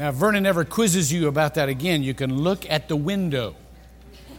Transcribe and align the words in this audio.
Now, 0.00 0.08
if 0.08 0.14
Vernon 0.14 0.46
ever 0.46 0.64
quizzes 0.64 1.12
you 1.12 1.28
about 1.28 1.56
that 1.56 1.68
again, 1.68 2.02
you 2.02 2.14
can 2.14 2.34
look 2.34 2.64
at 2.70 2.88
the 2.88 2.96
window. 2.96 3.54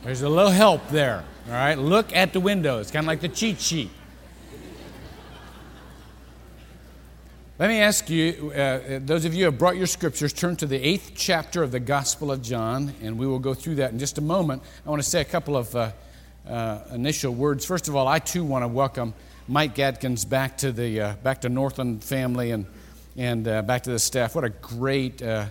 There's 0.01 0.23
a 0.23 0.27
little 0.27 0.49
help 0.49 0.89
there. 0.89 1.23
All 1.45 1.53
right, 1.53 1.77
look 1.77 2.15
at 2.15 2.33
the 2.33 2.39
window. 2.39 2.79
It's 2.79 2.89
kind 2.89 3.03
of 3.03 3.07
like 3.07 3.21
the 3.21 3.29
cheat 3.29 3.61
sheet. 3.61 3.91
Let 7.59 7.69
me 7.69 7.77
ask 7.77 8.09
you, 8.09 8.51
uh, 8.55 9.01
those 9.05 9.23
of 9.23 9.35
you 9.35 9.41
who 9.41 9.51
have 9.51 9.59
brought 9.59 9.77
your 9.77 9.85
scriptures, 9.85 10.33
turn 10.33 10.55
to 10.55 10.65
the 10.65 10.77
eighth 10.77 11.11
chapter 11.13 11.61
of 11.61 11.71
the 11.71 11.79
Gospel 11.79 12.31
of 12.31 12.41
John, 12.41 12.95
and 13.03 13.19
we 13.19 13.27
will 13.27 13.37
go 13.37 13.53
through 13.53 13.75
that 13.75 13.91
in 13.91 13.99
just 13.99 14.17
a 14.17 14.21
moment. 14.21 14.63
I 14.83 14.89
want 14.89 15.03
to 15.03 15.07
say 15.07 15.21
a 15.21 15.25
couple 15.25 15.55
of 15.55 15.75
uh, 15.75 15.91
uh, 16.49 16.79
initial 16.91 17.35
words. 17.35 17.65
First 17.65 17.87
of 17.87 17.95
all, 17.95 18.07
I 18.07 18.17
too 18.17 18.43
want 18.43 18.63
to 18.63 18.67
welcome 18.67 19.13
Mike 19.47 19.75
Gadkins 19.75 20.25
back 20.25 20.57
to 20.57 20.71
the 20.71 21.01
uh, 21.01 21.13
back 21.21 21.41
to 21.41 21.49
Northland 21.49 22.03
family 22.03 22.49
and 22.49 22.65
and 23.17 23.47
uh, 23.47 23.61
back 23.61 23.83
to 23.83 23.91
the 23.91 23.99
staff. 23.99 24.35
What 24.35 24.43
a 24.43 24.49
great 24.49 25.21
uh, 25.21 25.47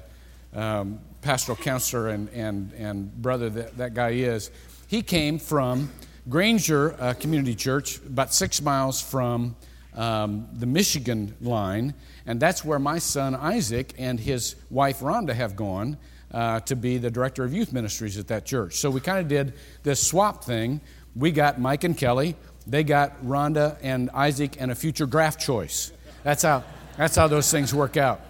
um, 0.54 1.00
pastoral 1.22 1.56
counselor 1.56 2.08
and, 2.08 2.28
and, 2.30 2.72
and 2.74 3.14
brother 3.20 3.50
that, 3.50 3.76
that 3.78 3.94
guy 3.94 4.10
is. 4.10 4.50
He 4.86 5.02
came 5.02 5.38
from 5.38 5.90
Granger 6.28 6.96
uh, 7.00 7.14
Community 7.14 7.54
Church, 7.54 7.98
about 7.98 8.32
six 8.34 8.60
miles 8.60 9.00
from 9.00 9.56
um, 9.94 10.48
the 10.52 10.66
Michigan 10.66 11.34
line, 11.40 11.94
and 12.26 12.40
that's 12.40 12.64
where 12.64 12.78
my 12.78 12.98
son 12.98 13.34
Isaac 13.34 13.94
and 13.98 14.18
his 14.18 14.56
wife 14.70 15.00
Rhonda 15.00 15.34
have 15.34 15.56
gone 15.56 15.96
uh, 16.32 16.60
to 16.60 16.76
be 16.76 16.98
the 16.98 17.10
director 17.10 17.44
of 17.44 17.52
youth 17.52 17.72
ministries 17.72 18.18
at 18.18 18.28
that 18.28 18.46
church. 18.46 18.76
So 18.76 18.90
we 18.90 19.00
kind 19.00 19.18
of 19.18 19.28
did 19.28 19.54
this 19.82 20.06
swap 20.06 20.44
thing. 20.44 20.80
We 21.16 21.32
got 21.32 21.60
Mike 21.60 21.84
and 21.84 21.96
Kelly, 21.96 22.36
they 22.66 22.84
got 22.84 23.24
Rhonda 23.24 23.76
and 23.82 24.10
Isaac 24.10 24.56
and 24.60 24.70
a 24.70 24.74
future 24.74 25.06
draft 25.06 25.40
choice. 25.40 25.92
That's 26.22 26.42
how, 26.42 26.62
that's 26.96 27.16
how 27.16 27.28
those 27.28 27.50
things 27.50 27.74
work 27.74 27.96
out. 27.96 28.20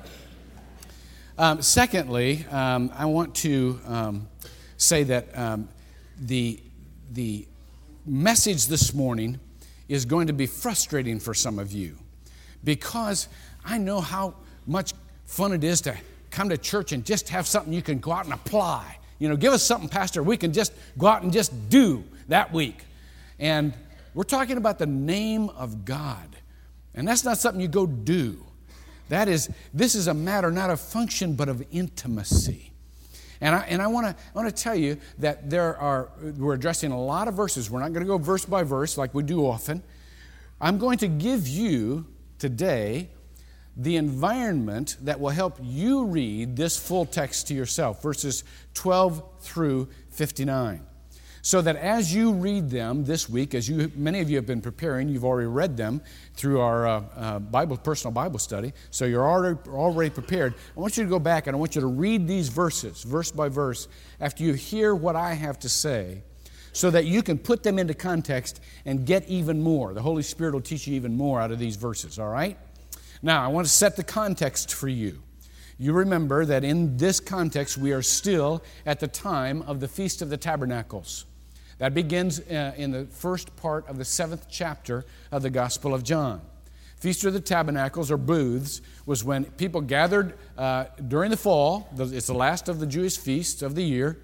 Um, 1.38 1.62
secondly, 1.62 2.44
um, 2.50 2.92
I 2.94 3.06
want 3.06 3.34
to 3.36 3.80
um, 3.86 4.28
say 4.76 5.04
that 5.04 5.36
um, 5.36 5.68
the, 6.18 6.60
the 7.12 7.46
message 8.04 8.66
this 8.66 8.92
morning 8.92 9.40
is 9.88 10.04
going 10.04 10.26
to 10.26 10.32
be 10.32 10.46
frustrating 10.46 11.18
for 11.18 11.34
some 11.34 11.58
of 11.58 11.72
you 11.72 11.96
because 12.62 13.28
I 13.64 13.78
know 13.78 14.00
how 14.00 14.34
much 14.66 14.92
fun 15.24 15.52
it 15.52 15.64
is 15.64 15.80
to 15.82 15.96
come 16.30 16.48
to 16.50 16.58
church 16.58 16.92
and 16.92 17.04
just 17.04 17.28
have 17.30 17.46
something 17.46 17.72
you 17.72 17.82
can 17.82 17.98
go 17.98 18.12
out 18.12 18.24
and 18.24 18.34
apply. 18.34 18.98
You 19.18 19.28
know, 19.28 19.36
give 19.36 19.52
us 19.52 19.62
something, 19.62 19.88
Pastor, 19.88 20.22
we 20.22 20.36
can 20.36 20.52
just 20.52 20.72
go 20.98 21.06
out 21.06 21.22
and 21.22 21.32
just 21.32 21.70
do 21.70 22.04
that 22.28 22.52
week. 22.52 22.84
And 23.38 23.72
we're 24.14 24.24
talking 24.24 24.56
about 24.56 24.78
the 24.78 24.86
name 24.86 25.48
of 25.50 25.84
God. 25.84 26.36
And 26.94 27.06
that's 27.06 27.24
not 27.24 27.38
something 27.38 27.60
you 27.60 27.68
go 27.68 27.86
do. 27.86 28.44
That 29.10 29.28
is, 29.28 29.50
this 29.74 29.96
is 29.96 30.06
a 30.06 30.14
matter 30.14 30.52
not 30.52 30.70
of 30.70 30.80
function, 30.80 31.34
but 31.34 31.48
of 31.48 31.64
intimacy. 31.72 32.70
And 33.40 33.56
I, 33.56 33.58
and 33.62 33.82
I 33.82 33.88
want 33.88 34.16
to 34.34 34.52
tell 34.52 34.76
you 34.76 34.98
that 35.18 35.50
there 35.50 35.76
are, 35.76 36.10
we're 36.38 36.54
addressing 36.54 36.92
a 36.92 37.00
lot 37.00 37.26
of 37.26 37.34
verses. 37.34 37.70
We're 37.70 37.80
not 37.80 37.92
going 37.92 38.04
to 38.04 38.08
go 38.08 38.18
verse 38.18 38.44
by 38.44 38.62
verse 38.62 38.96
like 38.96 39.12
we 39.12 39.24
do 39.24 39.46
often. 39.46 39.82
I'm 40.60 40.78
going 40.78 40.98
to 40.98 41.08
give 41.08 41.48
you 41.48 42.06
today 42.38 43.10
the 43.76 43.96
environment 43.96 44.96
that 45.00 45.18
will 45.18 45.30
help 45.30 45.58
you 45.60 46.04
read 46.04 46.54
this 46.54 46.78
full 46.78 47.04
text 47.04 47.48
to 47.48 47.54
yourself, 47.54 48.02
verses 48.02 48.44
12 48.74 49.22
through 49.40 49.88
59 50.10 50.86
so 51.42 51.62
that 51.62 51.76
as 51.76 52.14
you 52.14 52.32
read 52.32 52.70
them 52.70 53.04
this 53.04 53.28
week, 53.28 53.54
as 53.54 53.68
you 53.68 53.90
many 53.94 54.20
of 54.20 54.28
you 54.28 54.36
have 54.36 54.46
been 54.46 54.60
preparing, 54.60 55.08
you've 55.08 55.24
already 55.24 55.46
read 55.46 55.76
them 55.76 56.02
through 56.34 56.60
our 56.60 56.86
uh, 56.86 57.02
uh, 57.16 57.38
Bible 57.38 57.76
personal 57.76 58.12
Bible 58.12 58.38
study, 58.38 58.72
so 58.90 59.04
you're 59.04 59.28
already 59.28 59.58
already 59.68 60.10
prepared. 60.10 60.54
I 60.76 60.80
want 60.80 60.96
you 60.96 61.04
to 61.04 61.10
go 61.10 61.18
back 61.18 61.46
and 61.46 61.56
I 61.56 61.58
want 61.58 61.74
you 61.74 61.80
to 61.80 61.86
read 61.86 62.26
these 62.26 62.48
verses, 62.48 63.02
verse 63.02 63.30
by 63.30 63.48
verse, 63.48 63.88
after 64.20 64.42
you 64.42 64.52
hear 64.52 64.94
what 64.94 65.16
I 65.16 65.34
have 65.34 65.58
to 65.60 65.68
say, 65.68 66.22
so 66.72 66.90
that 66.90 67.06
you 67.06 67.22
can 67.22 67.38
put 67.38 67.62
them 67.62 67.78
into 67.78 67.94
context 67.94 68.60
and 68.84 69.06
get 69.06 69.28
even 69.28 69.62
more. 69.62 69.94
The 69.94 70.02
Holy 70.02 70.22
Spirit 70.22 70.54
will 70.54 70.60
teach 70.60 70.86
you 70.86 70.94
even 70.94 71.16
more 71.16 71.40
out 71.40 71.50
of 71.50 71.58
these 71.58 71.76
verses. 71.76 72.18
All 72.18 72.28
right. 72.28 72.58
Now 73.22 73.44
I 73.44 73.48
want 73.48 73.66
to 73.66 73.72
set 73.72 73.96
the 73.96 74.04
context 74.04 74.74
for 74.74 74.88
you. 74.88 75.22
You 75.78 75.94
remember 75.94 76.44
that 76.44 76.62
in 76.62 76.98
this 76.98 77.20
context, 77.20 77.78
we 77.78 77.92
are 77.92 78.02
still 78.02 78.62
at 78.84 79.00
the 79.00 79.08
time 79.08 79.62
of 79.62 79.80
the 79.80 79.88
Feast 79.88 80.20
of 80.20 80.28
the 80.28 80.36
Tabernacles. 80.36 81.24
That 81.80 81.94
begins 81.94 82.40
uh, 82.40 82.74
in 82.76 82.90
the 82.90 83.06
first 83.06 83.56
part 83.56 83.88
of 83.88 83.96
the 83.96 84.04
seventh 84.04 84.48
chapter 84.50 85.06
of 85.32 85.40
the 85.40 85.48
Gospel 85.48 85.94
of 85.94 86.04
John. 86.04 86.42
Feast 86.98 87.24
of 87.24 87.32
the 87.32 87.40
Tabernacles 87.40 88.10
or 88.10 88.18
booths 88.18 88.82
was 89.06 89.24
when 89.24 89.46
people 89.46 89.80
gathered 89.80 90.34
uh, 90.58 90.84
during 91.08 91.30
the 91.30 91.38
fall. 91.38 91.88
It's 91.96 92.26
the 92.26 92.34
last 92.34 92.68
of 92.68 92.80
the 92.80 92.86
Jewish 92.86 93.16
feasts 93.16 93.62
of 93.62 93.74
the 93.74 93.82
year. 93.82 94.18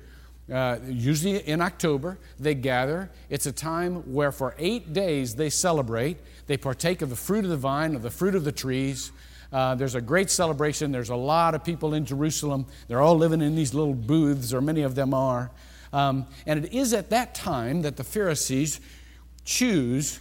Uh, 0.53 0.77
usually 0.87 1.39
in 1.49 1.63
October, 1.63 2.19
they 2.39 2.55
gather. 2.55 3.11
It's 3.31 3.47
a 3.47 3.53
time 3.53 4.13
where 4.13 4.33
for 4.33 4.55
eight 4.59 4.93
days 4.93 5.35
they 5.35 5.49
celebrate. 5.49 6.19
They 6.49 6.59
partake 6.59 7.01
of 7.01 7.09
the 7.09 7.17
fruit 7.17 7.45
of 7.45 7.51
the 7.51 7.57
vine, 7.57 7.97
of 7.97 8.03
the 8.03 8.11
fruit 8.11 8.35
of 8.35 8.45
the 8.45 8.53
trees. 8.53 9.13
Uh, 9.51 9.75
there's 9.77 9.95
a 9.95 10.01
great 10.03 10.29
celebration. 10.29 10.93
There's 10.93 11.09
a 11.09 11.17
lot 11.17 11.55
of 11.55 11.65
people 11.65 11.95
in 11.95 12.05
Jerusalem. 12.05 12.67
They're 12.87 13.01
all 13.01 13.17
living 13.17 13.41
in 13.41 13.57
these 13.57 13.73
little 13.73 13.95
booths, 13.95 14.53
or 14.53 14.61
many 14.61 14.83
of 14.83 14.95
them 14.95 15.15
are. 15.15 15.51
Um, 15.93 16.27
and 16.47 16.65
it 16.65 16.73
is 16.73 16.93
at 16.93 17.11
that 17.11 17.35
time 17.35 17.83
that 17.83 17.97
the 17.97 18.05
Pharisees 18.05 18.81
choose 19.45 20.21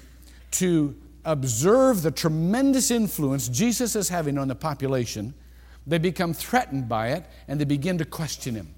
to 0.52 0.96
observe 1.26 2.04
the 2.04 2.12
tremendous 2.12 2.92
influence 2.92 3.50
Jesus 3.50 3.96
is 3.96 4.10
having 4.10 4.38
on 4.38 4.48
the 4.48 4.56
population. 4.56 5.34
They 5.88 5.98
become 5.98 6.34
threatened 6.34 6.88
by 6.88 7.10
it 7.10 7.26
and 7.48 7.60
they 7.60 7.66
begin 7.66 7.98
to 7.98 8.06
question 8.06 8.56
him. 8.56 8.74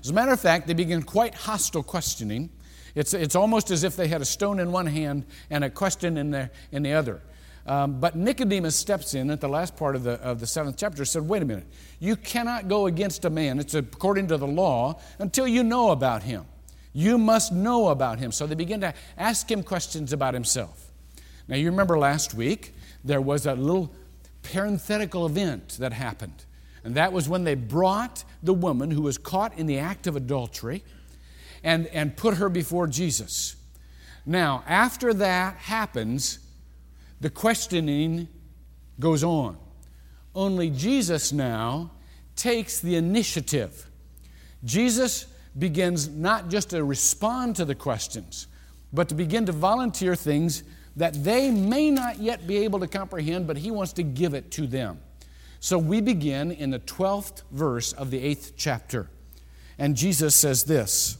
As 0.00 0.10
a 0.10 0.12
matter 0.12 0.32
of 0.32 0.40
fact, 0.40 0.66
they 0.66 0.74
begin 0.74 1.02
quite 1.02 1.34
hostile 1.34 1.82
questioning. 1.82 2.50
It's, 2.94 3.14
it's 3.14 3.34
almost 3.34 3.70
as 3.70 3.84
if 3.84 3.96
they 3.96 4.08
had 4.08 4.20
a 4.20 4.26
stone 4.26 4.60
in 4.60 4.70
one 4.70 4.86
hand 4.86 5.24
and 5.50 5.64
a 5.64 5.70
question 5.70 6.16
in 6.16 6.30
the, 6.30 6.50
in 6.72 6.82
the 6.82 6.92
other. 6.92 7.22
Um, 7.66 7.98
but 7.98 8.14
Nicodemus 8.14 8.76
steps 8.76 9.14
in 9.14 9.30
at 9.30 9.40
the 9.40 9.48
last 9.48 9.76
part 9.76 9.96
of 9.96 10.04
the, 10.04 10.20
of 10.20 10.38
the 10.38 10.46
seventh 10.46 10.76
chapter 10.76 11.00
and 11.02 11.08
said, 11.08 11.26
Wait 11.26 11.42
a 11.42 11.46
minute, 11.46 11.66
you 11.98 12.16
cannot 12.16 12.68
go 12.68 12.86
against 12.86 13.24
a 13.24 13.30
man, 13.30 13.58
it's 13.58 13.74
according 13.74 14.28
to 14.28 14.36
the 14.36 14.46
law, 14.46 15.00
until 15.18 15.48
you 15.48 15.64
know 15.64 15.90
about 15.90 16.22
him. 16.22 16.44
You 16.92 17.18
must 17.18 17.52
know 17.52 17.88
about 17.88 18.18
him. 18.18 18.32
So 18.32 18.46
they 18.46 18.54
begin 18.54 18.80
to 18.82 18.94
ask 19.16 19.50
him 19.50 19.62
questions 19.62 20.12
about 20.12 20.34
himself. 20.34 20.92
Now, 21.48 21.56
you 21.56 21.70
remember 21.70 21.98
last 21.98 22.34
week, 22.34 22.74
there 23.02 23.20
was 23.20 23.46
a 23.46 23.54
little 23.54 23.92
parenthetical 24.42 25.26
event 25.26 25.76
that 25.80 25.92
happened. 25.92 26.44
And 26.84 26.94
that 26.94 27.12
was 27.12 27.28
when 27.28 27.44
they 27.44 27.54
brought 27.54 28.24
the 28.42 28.54
woman 28.54 28.90
who 28.90 29.02
was 29.02 29.18
caught 29.18 29.58
in 29.58 29.66
the 29.66 29.78
act 29.78 30.06
of 30.06 30.16
adultery 30.16 30.84
and, 31.62 31.86
and 31.88 32.16
put 32.16 32.34
her 32.34 32.48
before 32.48 32.86
Jesus. 32.86 33.56
Now, 34.26 34.62
after 34.66 35.12
that 35.14 35.56
happens, 35.56 36.38
the 37.24 37.30
questioning 37.30 38.28
goes 39.00 39.24
on. 39.24 39.56
Only 40.34 40.68
Jesus 40.68 41.32
now 41.32 41.90
takes 42.36 42.80
the 42.80 42.96
initiative. 42.96 43.88
Jesus 44.62 45.24
begins 45.58 46.06
not 46.06 46.50
just 46.50 46.68
to 46.70 46.84
respond 46.84 47.56
to 47.56 47.64
the 47.64 47.74
questions, 47.74 48.46
but 48.92 49.08
to 49.08 49.14
begin 49.14 49.46
to 49.46 49.52
volunteer 49.52 50.14
things 50.14 50.64
that 50.96 51.24
they 51.24 51.50
may 51.50 51.90
not 51.90 52.18
yet 52.18 52.46
be 52.46 52.58
able 52.58 52.78
to 52.80 52.86
comprehend, 52.86 53.46
but 53.46 53.56
he 53.56 53.70
wants 53.70 53.94
to 53.94 54.02
give 54.02 54.34
it 54.34 54.50
to 54.50 54.66
them. 54.66 55.00
So 55.60 55.78
we 55.78 56.02
begin 56.02 56.52
in 56.52 56.72
the 56.72 56.80
12th 56.80 57.40
verse 57.50 57.94
of 57.94 58.10
the 58.10 58.22
8th 58.22 58.52
chapter. 58.58 59.08
And 59.78 59.96
Jesus 59.96 60.36
says 60.36 60.64
this 60.64 61.16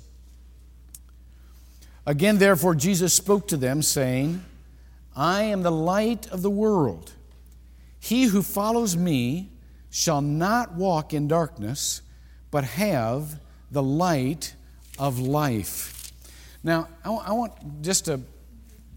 Again, 2.05 2.37
therefore, 2.37 2.75
Jesus 2.75 3.15
spoke 3.15 3.49
to 3.49 3.57
them, 3.57 3.81
saying, 3.81 4.45
I 5.17 5.43
am 5.45 5.63
the 5.63 5.71
light 5.73 6.27
of 6.29 6.43
the 6.43 6.51
world. 6.51 7.13
He 8.01 8.25
who 8.25 8.43
follows 8.43 8.97
me 8.97 9.51
shall 9.91 10.21
not 10.21 10.75
walk 10.75 11.15
in 11.15 11.29
darkness, 11.29 12.03
but 12.51 12.65
have 12.65 13.41
the 13.71 13.83
light 13.83 14.55
of 14.99 15.19
life. 15.19 16.13
Now, 16.63 16.89
I, 17.05 17.11
I 17.11 17.33
want 17.33 17.83
just 17.83 18.07
to, 18.07 18.21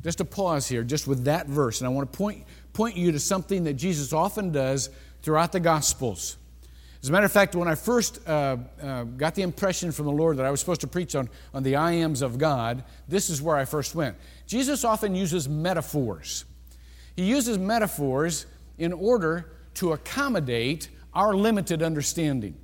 just 0.03 0.17
to 0.17 0.25
pause 0.25 0.67
here, 0.67 0.83
just 0.83 1.07
with 1.07 1.25
that 1.25 1.47
verse, 1.47 1.81
and 1.81 1.87
I 1.87 1.91
want 1.91 2.11
to 2.11 2.17
point, 2.17 2.45
point 2.73 2.97
you 2.97 3.11
to 3.11 3.19
something 3.19 3.65
that 3.65 3.73
Jesus 3.73 4.13
often 4.13 4.51
does 4.51 4.89
throughout 5.21 5.51
the 5.51 5.59
Gospels. 5.59 6.37
As 7.07 7.09
a 7.09 7.13
matter 7.13 7.25
of 7.25 7.31
fact, 7.31 7.55
when 7.55 7.69
I 7.69 7.75
first 7.75 8.19
uh, 8.27 8.57
uh, 8.83 9.03
got 9.05 9.33
the 9.33 9.41
impression 9.41 9.93
from 9.93 10.07
the 10.07 10.11
Lord 10.11 10.35
that 10.35 10.45
I 10.45 10.51
was 10.51 10.59
supposed 10.59 10.81
to 10.81 10.87
preach 10.87 11.15
on, 11.15 11.29
on 11.53 11.63
the 11.63 11.77
I 11.77 11.93
ams 11.93 12.21
of 12.21 12.37
God, 12.37 12.83
this 13.07 13.29
is 13.29 13.41
where 13.41 13.55
I 13.55 13.63
first 13.63 13.95
went. 13.95 14.17
Jesus 14.45 14.83
often 14.83 15.15
uses 15.15 15.47
metaphors. 15.47 16.43
He 17.15 17.23
uses 17.23 17.57
metaphors 17.57 18.45
in 18.77 18.91
order 18.91 19.53
to 19.75 19.93
accommodate 19.93 20.89
our 21.13 21.33
limited 21.33 21.81
understanding. 21.81 22.57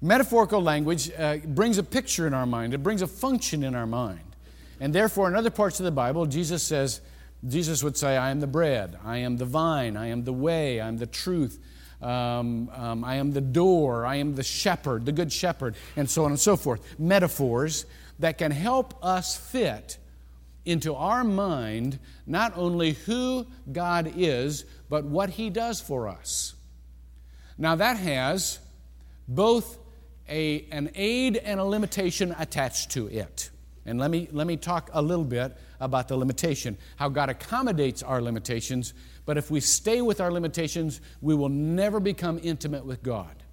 Metaphorical 0.00 0.62
language 0.62 1.10
uh, 1.18 1.36
brings 1.44 1.76
a 1.76 1.82
picture 1.82 2.26
in 2.26 2.32
our 2.32 2.46
mind, 2.46 2.72
it 2.72 2.82
brings 2.82 3.02
a 3.02 3.06
function 3.06 3.62
in 3.62 3.74
our 3.74 3.86
mind. 3.86 4.36
And 4.80 4.94
therefore, 4.94 5.28
in 5.28 5.34
other 5.34 5.50
parts 5.50 5.80
of 5.80 5.84
the 5.84 5.92
Bible, 5.92 6.24
Jesus 6.24 6.62
says, 6.62 7.02
Jesus 7.46 7.84
would 7.84 7.98
say, 7.98 8.16
I 8.16 8.30
am 8.30 8.40
the 8.40 8.46
bread, 8.46 8.98
I 9.04 9.18
am 9.18 9.36
the 9.36 9.44
vine, 9.44 9.98
I 9.98 10.06
am 10.06 10.24
the 10.24 10.32
way, 10.32 10.80
I 10.80 10.88
am 10.88 10.96
the 10.96 11.06
truth, 11.06 11.58
Um, 12.02 12.70
um, 12.74 13.04
I 13.04 13.16
am 13.16 13.32
the 13.32 13.40
door. 13.40 14.06
I 14.06 14.16
am 14.16 14.34
the 14.34 14.42
shepherd, 14.42 15.04
the 15.04 15.12
good 15.12 15.32
shepherd, 15.32 15.74
and 15.96 16.08
so 16.08 16.24
on 16.24 16.30
and 16.30 16.40
so 16.40 16.56
forth. 16.56 16.80
Metaphors 16.98 17.84
that 18.18 18.38
can 18.38 18.50
help 18.50 18.94
us 19.04 19.36
fit 19.36 19.98
into 20.64 20.94
our 20.94 21.24
mind 21.24 21.98
not 22.26 22.56
only 22.56 22.92
who 22.92 23.46
God 23.70 24.12
is, 24.16 24.64
but 24.88 25.04
what 25.04 25.30
He 25.30 25.50
does 25.50 25.80
for 25.80 26.08
us. 26.08 26.54
Now, 27.58 27.76
that 27.76 27.98
has 27.98 28.58
both 29.28 29.78
a, 30.28 30.66
an 30.70 30.90
aid 30.94 31.36
and 31.36 31.60
a 31.60 31.64
limitation 31.64 32.34
attached 32.38 32.90
to 32.92 33.08
it. 33.08 33.50
And 33.84 33.98
let 33.98 34.10
me, 34.10 34.28
let 34.30 34.46
me 34.46 34.56
talk 34.56 34.90
a 34.92 35.02
little 35.02 35.24
bit 35.24 35.56
about 35.80 36.08
the 36.08 36.16
limitation, 36.16 36.76
how 36.96 37.08
God 37.08 37.30
accommodates 37.30 38.02
our 38.02 38.20
limitations, 38.20 38.94
but 39.30 39.38
if 39.38 39.48
we 39.48 39.60
stay 39.60 40.02
with 40.02 40.20
our 40.20 40.32
limitations, 40.32 41.00
we 41.20 41.36
will 41.36 41.48
never 41.48 42.00
become 42.00 42.40
intimate 42.42 42.84
with 42.84 43.00
God. 43.00 43.44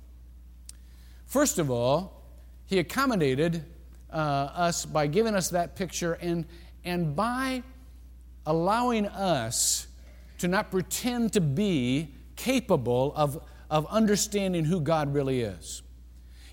First 1.27 1.59
of 1.59 1.69
all, 1.69 2.23
He 2.65 2.79
accommodated 2.79 3.63
uh, 4.11 4.15
us 4.15 4.87
by 4.87 5.05
giving 5.05 5.35
us 5.35 5.49
that 5.49 5.75
picture 5.75 6.13
and, 6.13 6.45
and 6.83 7.15
by 7.15 7.61
allowing 8.47 9.05
us 9.05 9.85
to 10.39 10.47
not 10.47 10.71
pretend 10.71 11.33
to 11.33 11.41
be 11.41 12.07
capable 12.35 13.13
of, 13.15 13.39
of 13.69 13.85
understanding 13.85 14.65
who 14.65 14.81
God 14.81 15.13
really 15.13 15.41
is. 15.41 15.83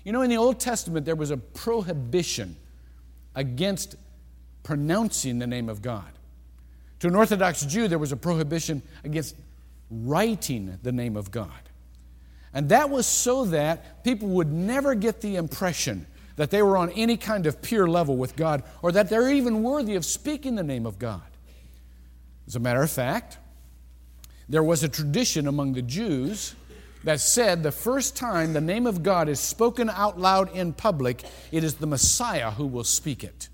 You 0.03 0.11
know, 0.11 0.21
in 0.21 0.29
the 0.29 0.37
Old 0.37 0.59
Testament, 0.59 1.03
there 1.03 1.15
was 1.15 1.31
a 1.31 1.37
prohibition 1.37 2.57
against 3.33 3.95
pronouncing 4.61 5.39
the 5.39 5.47
name 5.47 5.67
of 5.67 5.81
God. 5.81 6.14
To 6.99 7.07
an 7.07 7.15
Orthodox 7.15 7.65
Jew, 7.65 7.87
there 7.87 7.99
was 7.99 8.11
a 8.11 8.17
prohibition 8.17 8.81
against 9.03 9.35
writing 9.89 10.79
the 10.81 10.91
name 10.91 11.17
of 11.17 11.31
God. 11.31 11.51
And 12.53 12.69
that 12.69 12.89
was 12.89 13.05
so 13.05 13.45
that 13.45 14.03
people 14.03 14.29
would 14.29 14.51
never 14.51 14.95
get 14.95 15.21
the 15.21 15.35
impression 15.35 16.07
that 16.37 16.51
they 16.51 16.61
were 16.61 16.77
on 16.77 16.89
any 16.91 17.17
kind 17.17 17.45
of 17.45 17.61
peer 17.61 17.87
level 17.87 18.17
with 18.17 18.35
God 18.35 18.63
or 18.81 18.91
that 18.93 19.09
they're 19.09 19.31
even 19.31 19.63
worthy 19.63 19.95
of 19.95 20.05
speaking 20.05 20.55
the 20.55 20.63
name 20.63 20.85
of 20.85 20.99
God. 20.99 21.21
As 22.47 22.55
a 22.55 22.59
matter 22.59 22.81
of 22.81 22.91
fact, 22.91 23.37
there 24.47 24.63
was 24.63 24.83
a 24.83 24.89
tradition 24.89 25.47
among 25.47 25.73
the 25.73 25.81
Jews 25.81 26.55
that 27.03 27.19
said 27.19 27.63
the 27.63 27.71
first 27.71 28.15
time 28.15 28.53
the 28.53 28.61
name 28.61 28.87
of 28.87 29.03
God 29.03 29.29
is 29.29 29.39
spoken 29.39 29.89
out 29.89 30.19
loud 30.19 30.53
in 30.55 30.73
public, 30.73 31.23
it 31.51 31.63
is 31.63 31.75
the 31.75 31.87
Messiah 31.87 32.51
who 32.51 32.65
will 32.67 32.83
speak 32.83 33.23
it. 33.23 33.49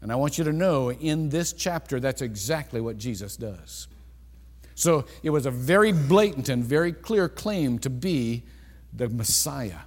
And 0.00 0.12
I 0.12 0.16
want 0.16 0.38
you 0.38 0.44
to 0.44 0.52
know 0.52 0.92
in 0.92 1.28
this 1.28 1.52
chapter, 1.52 1.98
that's 1.98 2.22
exactly 2.22 2.80
what 2.80 2.98
Jesus 2.98 3.36
does. 3.36 3.88
So 4.74 5.06
it 5.24 5.30
was 5.30 5.44
a 5.44 5.50
very 5.50 5.92
blatant 5.92 6.48
and 6.48 6.64
very 6.64 6.92
clear 6.92 7.28
claim 7.28 7.80
to 7.80 7.90
be 7.90 8.44
the 8.92 9.08
Messiah. 9.08 9.80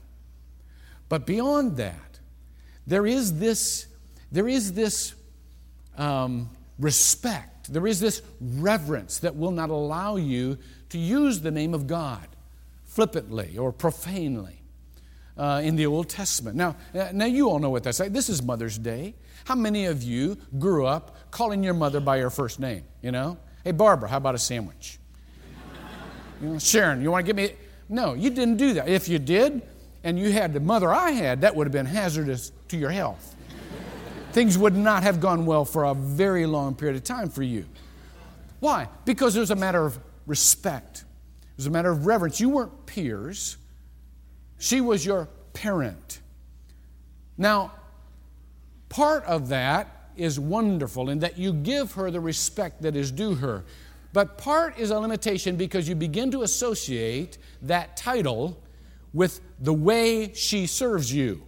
But 1.08 1.26
beyond 1.26 1.78
that, 1.78 2.20
there 2.86 3.06
is 3.06 3.40
this, 3.40 3.88
there 4.32 4.50
is 4.50 4.74
this 4.74 5.14
um, 5.98 6.50
respect, 6.78 7.72
there 7.72 7.88
is 7.88 8.00
this 8.00 8.22
reverence 8.42 9.20
that 9.20 9.36
will 9.36 9.52
not 9.52 9.70
allow 9.70 10.18
you 10.18 10.58
to 10.90 10.98
use 10.98 11.40
the 11.40 11.52
name 11.52 11.74
of 11.74 11.88
God 11.88 12.28
flippantly 12.84 13.58
or 13.58 13.72
profanely 13.72 14.62
uh, 15.38 15.62
in 15.64 15.78
the 15.78 15.86
Old 15.86 16.10
Testament. 16.10 16.58
Now, 16.58 16.76
uh, 16.94 17.10
now, 17.14 17.26
you 17.26 17.50
all 17.50 17.60
know 17.60 17.70
what 17.70 17.84
that's 17.84 18.00
like. 18.00 18.12
This 18.12 18.28
is 18.28 18.44
Mother's 18.44 18.78
Day. 18.78 19.16
How 19.46 19.56
many 19.56 19.86
of 19.86 20.04
you 20.04 20.38
grew 20.60 20.86
up 20.86 21.32
calling 21.32 21.64
your 21.64 21.74
mother 21.74 22.00
by 22.00 22.20
her 22.20 22.30
first 22.30 22.60
name? 22.60 22.84
You 23.02 23.12
know, 23.12 23.38
hey 23.64 23.72
Barbara, 23.72 24.10
how 24.10 24.18
about 24.18 24.36
a 24.36 24.40
sandwich? 24.40 25.00
You 26.42 26.50
know, 26.50 26.60
Sharon, 26.60 27.02
you 27.02 27.12
want 27.12 27.26
to 27.26 27.34
get 27.34 27.36
me? 27.36 27.56
No, 27.90 28.14
you 28.14 28.30
didn't 28.30 28.58
do 28.58 28.74
that. 28.74 28.88
If 28.88 29.08
you 29.08 29.20
did, 29.20 29.62
and 30.04 30.18
you 30.18 30.32
had 30.32 30.54
the 30.54 30.60
mother 30.60 30.92
I 30.92 31.12
had, 31.12 31.42
that 31.42 31.56
would 31.56 31.68
have 31.68 31.72
been 31.72 31.86
hazardous 31.86 32.52
to 32.70 32.78
your 32.78 32.90
health. 32.90 33.36
Things 34.32 34.58
would 34.58 34.76
not 34.76 35.04
have 35.04 35.20
gone 35.20 35.46
well 35.46 35.66
for 35.66 35.84
a 35.84 35.94
very 35.94 36.46
long 36.46 36.74
period 36.74 36.96
of 36.96 37.04
time 37.04 37.30
for 37.30 37.44
you. 37.44 37.66
Why? 38.60 38.88
Because 39.06 39.36
it 39.36 39.40
was 39.40 39.52
a 39.52 39.56
matter 39.56 39.86
of 39.86 40.00
respect. 40.26 41.04
It 41.52 41.58
was 41.58 41.66
a 41.66 41.70
matter 41.70 41.92
of 41.92 42.06
reverence. 42.06 42.40
You 42.40 42.50
weren't 42.50 42.86
peers. 42.86 43.58
She 44.58 44.80
was 44.82 45.06
your 45.06 45.28
parent. 45.54 46.22
Now, 47.38 47.74
part 48.92 49.24
of 49.24 49.50
that 49.50 50.12
is 50.16 50.40
wonderful 50.40 51.10
in 51.10 51.20
that 51.20 51.38
you 51.38 51.54
give 51.54 51.94
her 51.94 52.12
the 52.12 52.20
respect 52.20 52.82
that 52.84 52.96
is 52.96 53.12
due 53.12 53.36
her. 53.36 53.64
But 54.14 54.38
part 54.38 54.78
is 54.78 54.92
a 54.92 55.00
limitation 55.00 55.56
because 55.56 55.88
you 55.88 55.96
begin 55.96 56.30
to 56.32 56.44
associate 56.44 57.38
that 57.62 57.96
title 57.96 58.62
with 59.14 59.40
the 59.60 59.74
way 59.74 60.34
she 60.34 60.68
serves 60.68 61.14
you, 61.14 61.42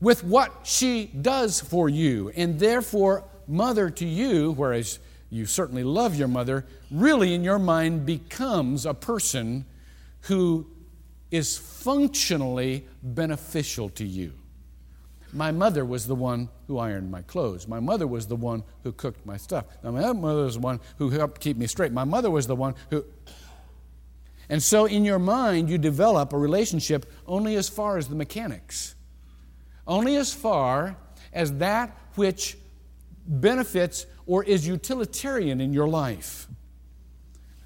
with 0.00 0.24
what 0.24 0.52
she 0.64 1.06
does 1.06 1.60
for 1.60 1.88
you, 1.88 2.30
and 2.34 2.58
therefore, 2.58 3.24
mother 3.46 3.90
to 3.90 4.06
you, 4.06 4.52
whereas 4.52 4.98
you 5.28 5.44
certainly 5.44 5.84
love 5.84 6.14
your 6.14 6.28
mother, 6.28 6.64
really 6.90 7.34
in 7.34 7.44
your 7.44 7.58
mind 7.58 8.06
becomes 8.06 8.86
a 8.86 8.94
person 8.94 9.66
who 10.22 10.66
is 11.30 11.58
functionally 11.58 12.86
beneficial 13.02 13.88
to 13.90 14.04
you. 14.04 14.32
My 15.32 15.50
mother 15.50 15.84
was 15.84 16.06
the 16.06 16.14
one 16.14 16.50
who 16.66 16.78
ironed 16.78 17.10
my 17.10 17.22
clothes. 17.22 17.66
My 17.66 17.80
mother 17.80 18.06
was 18.06 18.26
the 18.26 18.36
one 18.36 18.64
who 18.82 18.92
cooked 18.92 19.24
my 19.24 19.38
stuff. 19.38 19.64
Now, 19.82 19.90
my 19.92 20.12
mother 20.12 20.44
was 20.44 20.54
the 20.54 20.60
one 20.60 20.80
who 20.98 21.08
helped 21.08 21.40
keep 21.40 21.56
me 21.56 21.66
straight. 21.66 21.90
My 21.92 22.04
mother 22.04 22.30
was 22.30 22.46
the 22.46 22.56
one 22.56 22.74
who. 22.90 23.04
And 24.50 24.62
so, 24.62 24.84
in 24.84 25.04
your 25.04 25.18
mind, 25.18 25.70
you 25.70 25.78
develop 25.78 26.34
a 26.34 26.38
relationship 26.38 27.10
only 27.26 27.56
as 27.56 27.68
far 27.68 27.96
as 27.96 28.08
the 28.08 28.14
mechanics, 28.14 28.94
only 29.86 30.16
as 30.16 30.34
far 30.34 30.96
as 31.32 31.54
that 31.54 31.96
which 32.16 32.58
benefits 33.26 34.04
or 34.26 34.44
is 34.44 34.66
utilitarian 34.66 35.60
in 35.60 35.72
your 35.72 35.88
life. 35.88 36.46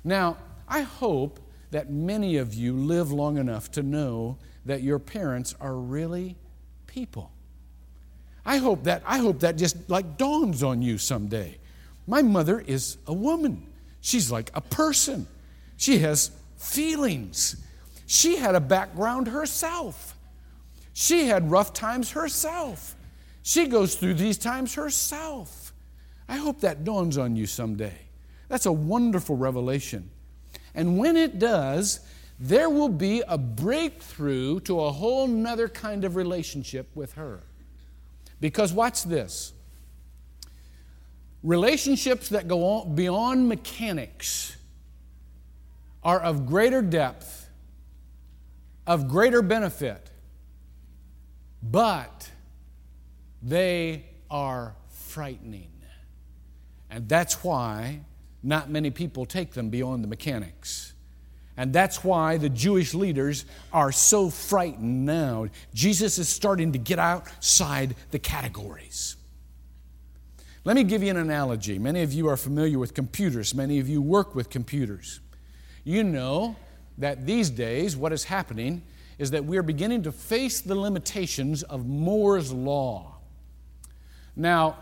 Now, 0.04 0.36
I 0.68 0.82
hope 0.82 1.40
that 1.72 1.90
many 1.90 2.36
of 2.36 2.54
you 2.54 2.76
live 2.76 3.10
long 3.10 3.38
enough 3.38 3.72
to 3.72 3.82
know 3.82 4.38
that 4.64 4.82
your 4.82 5.00
parents 5.00 5.54
are 5.60 5.74
really 5.74 6.36
people. 6.86 7.32
I 8.46 8.58
hope 8.58 8.84
that 8.84 9.02
I 9.04 9.18
hope 9.18 9.40
that 9.40 9.56
just 9.56 9.90
like 9.90 10.16
dawns 10.16 10.62
on 10.62 10.80
you 10.80 10.98
someday. 10.98 11.58
My 12.06 12.22
mother 12.22 12.60
is 12.60 12.96
a 13.08 13.12
woman. 13.12 13.66
She's 14.00 14.30
like 14.30 14.52
a 14.54 14.60
person. 14.60 15.26
She 15.76 15.98
has 15.98 16.30
feelings. 16.56 17.56
She 18.06 18.36
had 18.36 18.54
a 18.54 18.60
background 18.60 19.26
herself. 19.26 20.16
She 20.94 21.26
had 21.26 21.50
rough 21.50 21.72
times 21.72 22.12
herself. 22.12 22.94
She 23.42 23.66
goes 23.66 23.96
through 23.96 24.14
these 24.14 24.38
times 24.38 24.74
herself. 24.74 25.72
I 26.28 26.36
hope 26.36 26.60
that 26.60 26.84
dawns 26.84 27.18
on 27.18 27.34
you 27.34 27.46
someday. 27.46 27.98
That's 28.48 28.66
a 28.66 28.72
wonderful 28.72 29.36
revelation. 29.36 30.08
And 30.72 30.98
when 30.98 31.16
it 31.16 31.40
does, 31.40 32.00
there 32.38 32.70
will 32.70 32.88
be 32.88 33.22
a 33.26 33.38
breakthrough 33.38 34.60
to 34.60 34.80
a 34.80 34.92
whole 34.92 35.26
nother 35.26 35.68
kind 35.68 36.04
of 36.04 36.14
relationship 36.14 36.88
with 36.94 37.14
her. 37.14 37.40
Because 38.40 38.72
watch 38.72 39.04
this 39.04 39.52
relationships 41.42 42.28
that 42.30 42.48
go 42.48 42.64
on 42.64 42.94
beyond 42.94 43.48
mechanics 43.48 44.56
are 46.02 46.20
of 46.20 46.46
greater 46.46 46.82
depth, 46.82 47.48
of 48.86 49.08
greater 49.08 49.42
benefit, 49.42 50.10
but 51.62 52.30
they 53.42 54.06
are 54.30 54.74
frightening. 54.88 55.70
And 56.90 57.08
that's 57.08 57.42
why 57.44 58.00
not 58.42 58.70
many 58.70 58.90
people 58.90 59.26
take 59.26 59.52
them 59.52 59.70
beyond 59.70 60.04
the 60.04 60.08
mechanics. 60.08 60.94
And 61.56 61.72
that's 61.72 62.04
why 62.04 62.36
the 62.36 62.50
Jewish 62.50 62.92
leaders 62.92 63.46
are 63.72 63.90
so 63.90 64.28
frightened 64.28 65.06
now. 65.06 65.48
Jesus 65.72 66.18
is 66.18 66.28
starting 66.28 66.72
to 66.72 66.78
get 66.78 66.98
outside 66.98 67.96
the 68.10 68.18
categories. 68.18 69.16
Let 70.64 70.76
me 70.76 70.84
give 70.84 71.02
you 71.02 71.10
an 71.10 71.16
analogy. 71.16 71.78
Many 71.78 72.02
of 72.02 72.12
you 72.12 72.28
are 72.28 72.36
familiar 72.36 72.78
with 72.78 72.92
computers, 72.92 73.54
many 73.54 73.78
of 73.78 73.88
you 73.88 74.02
work 74.02 74.34
with 74.34 74.50
computers. 74.50 75.20
You 75.84 76.02
know 76.02 76.56
that 76.98 77.24
these 77.24 77.50
days 77.50 77.96
what 77.96 78.12
is 78.12 78.24
happening 78.24 78.82
is 79.18 79.30
that 79.30 79.44
we 79.44 79.56
are 79.56 79.62
beginning 79.62 80.02
to 80.02 80.12
face 80.12 80.60
the 80.60 80.74
limitations 80.74 81.62
of 81.62 81.86
Moore's 81.86 82.52
Law. 82.52 83.14
Now, 84.34 84.76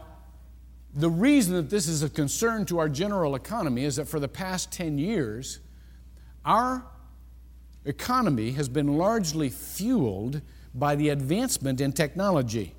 the 0.95 1.11
reason 1.11 1.55
that 1.55 1.71
this 1.71 1.87
is 1.87 2.03
a 2.03 2.09
concern 2.09 2.65
to 2.67 2.79
our 2.79 2.89
general 2.89 3.35
economy 3.35 3.85
is 3.85 3.97
that 3.97 4.07
for 4.07 4.19
the 4.19 4.29
past 4.29 4.73
10 4.73 4.99
years, 4.99 5.61
our 6.45 6.85
economy 7.85 8.53
has 8.53 8.69
been 8.69 8.97
largely 8.97 9.51
fueled 9.51 10.41
by 10.75 10.97
the 10.97 11.11
advancement 11.11 11.81
in 11.81 11.93
technology. 11.93 12.75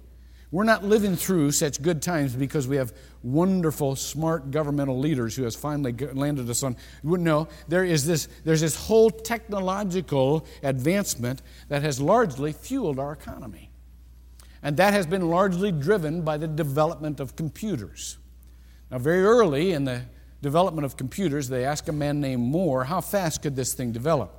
We're 0.52 0.64
not 0.64 0.84
living 0.86 1.16
through 1.16 1.52
such 1.52 1.82
good 1.82 2.02
times 2.02 2.36
because 2.36 2.68
we 2.68 2.78
have 2.78 2.94
wonderful, 3.24 3.96
smart 3.96 4.52
governmental 4.52 4.98
leaders 4.98 5.36
who 5.36 5.44
has 5.44 5.56
finally 5.56 5.92
landed 5.92 6.50
us 6.50 6.64
on. 6.64 6.78
No, 7.04 7.48
there 7.68 7.84
is 7.84 8.06
this, 8.06 8.28
there's 8.44 8.62
this 8.62 8.76
whole 8.76 9.10
technological 9.10 10.46
advancement 10.64 11.42
that 11.68 11.82
has 11.82 12.00
largely 12.00 12.54
fueled 12.54 13.00
our 13.00 13.12
economy. 13.12 13.70
And 14.64 14.78
that 14.78 14.94
has 14.94 15.06
been 15.06 15.30
largely 15.30 15.72
driven 15.72 16.22
by 16.22 16.38
the 16.38 16.48
development 16.48 17.20
of 17.20 17.36
computers. 17.36 18.18
Now, 18.90 19.00
very 19.00 19.24
early 19.24 19.74
in 19.74 19.86
the 19.86 20.04
development 20.42 20.86
of 20.86 20.98
computers, 20.98 21.50
they 21.50 21.66
asked 21.66 21.90
a 21.90 21.92
man 21.92 22.22
named 22.22 22.42
Moore, 22.42 22.84
how 22.84 23.02
fast 23.02 23.42
could 23.42 23.56
this 23.56 23.74
thing 23.74 23.92
develop? 23.92 24.32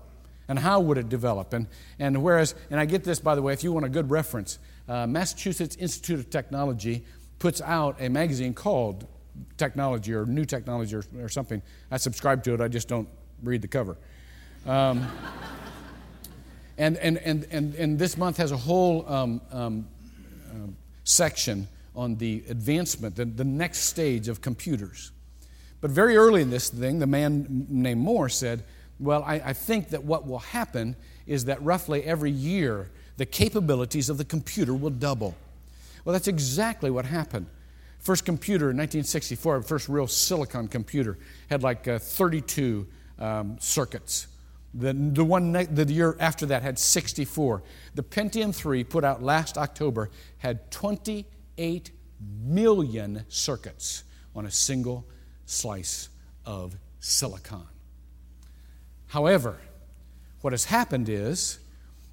And 0.49 0.59
how 0.59 0.81
would 0.81 0.99
it 0.99 1.09
develop? 1.09 1.53
And, 1.53 1.67
and 1.99 2.23
whereas, 2.23 2.55
and 2.71 2.79
I 2.79 2.85
get 2.85 3.03
this, 3.03 3.19
by 3.19 3.35
the 3.35 3.43
way, 3.43 3.53
if 3.53 3.65
you 3.65 3.73
want 3.73 3.85
a 3.85 3.89
good 3.89 4.11
reference, 4.11 4.59
uh, 4.89 5.07
Massachusetts 5.07 5.77
Institute 5.77 6.21
of 6.21 6.31
Technology 6.31 7.05
puts 7.39 7.61
out 7.61 7.97
a 8.01 8.09
magazine 8.09 8.55
called 8.55 9.07
Technology 9.57 10.15
or 10.15 10.25
New 10.25 10.45
Technology 10.45 10.95
or, 10.95 11.05
or 11.21 11.29
something. 11.29 11.61
I 11.91 11.97
subscribe 11.97 12.45
to 12.45 12.55
it, 12.55 12.61
I 12.61 12.69
just 12.69 12.89
don't 12.89 13.09
read 13.43 13.63
the 13.63 13.69
cover. 13.69 13.97
Um, 14.67 15.07
and, 16.79 16.97
and, 16.99 17.19
and, 17.19 17.47
and, 17.51 17.75
and 17.75 17.99
this 17.99 18.17
month 18.17 18.37
has 18.37 18.53
a 18.53 18.57
whole 18.57 19.09
um, 19.09 19.41
um, 19.51 19.89
uh, 20.51 20.69
section 21.05 21.67
on 21.95 22.17
the 22.17 22.45
advancement, 22.49 23.17
the, 23.17 23.25
the 23.25 23.45
next 23.45 23.81
stage 23.81 24.29
of 24.29 24.41
computers. 24.41 25.11
But 25.81 25.91
very 25.91 26.17
early 26.17 26.43
in 26.43 26.51
this 26.51 26.71
thing, 26.71 26.99
the 26.99 27.07
man 27.07 27.67
named 27.69 28.01
Moore 28.01 28.29
said, 28.29 28.65
Well, 28.99 29.23
I, 29.25 29.35
I 29.35 29.53
think 29.53 29.91
that 29.91 30.05
what 30.05 30.27
will 30.27 30.39
happen 30.39 30.97
is 31.27 31.47
that 31.47 31.63
roughly 31.63 32.05
every 32.05 32.31
year 32.31 32.91
the 33.17 33.27
capabilities 33.27 34.09
of 34.09 34.19
the 34.19 34.25
computer 34.25 34.75
will 34.75 34.91
double. 34.91 35.35
Well, 36.05 36.13
that's 36.13 36.29
exactly 36.29 36.91
what 36.91 37.05
happened. 37.05 37.47
First 37.99 38.25
computer 38.25 38.71
in 38.71 38.77
1964, 38.77 39.63
first 39.63 39.89
real 39.89 40.07
silicon 40.07 40.69
computer, 40.69 41.19
had 41.51 41.63
like 41.63 41.89
uh, 41.89 41.99
32 41.99 42.87
um, 43.19 43.57
circuits. 43.59 44.29
The, 44.75 44.93
the 44.93 45.25
one 45.25 45.53
ne- 45.53 45.65
the 45.65 45.91
year 45.93 46.17
after 46.21 46.47
that 46.47 46.63
had 46.63 46.79
64. 46.79 47.63
The 47.95 48.03
Pentium 48.03 48.55
3 48.55 48.85
put 48.85 49.03
out 49.03 49.23
last 49.23 49.57
October 49.59 50.11
had 50.39 50.71
28 50.71 51.91
million 52.45 53.25
circuits 53.29 54.05
on 54.35 54.47
a 54.47 54.51
single 54.51 55.07
slice 55.47 56.09
of 56.45 56.77
silicon. 57.01 57.67
However, 59.09 59.57
what 60.43 60.53
has 60.53 60.67
happened 60.67 61.09
is 61.09 61.59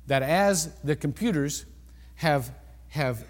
that 0.08 0.24
as 0.24 0.74
the 0.84 0.96
computers 0.96 1.66
have, 2.16 2.52
have 2.90 3.25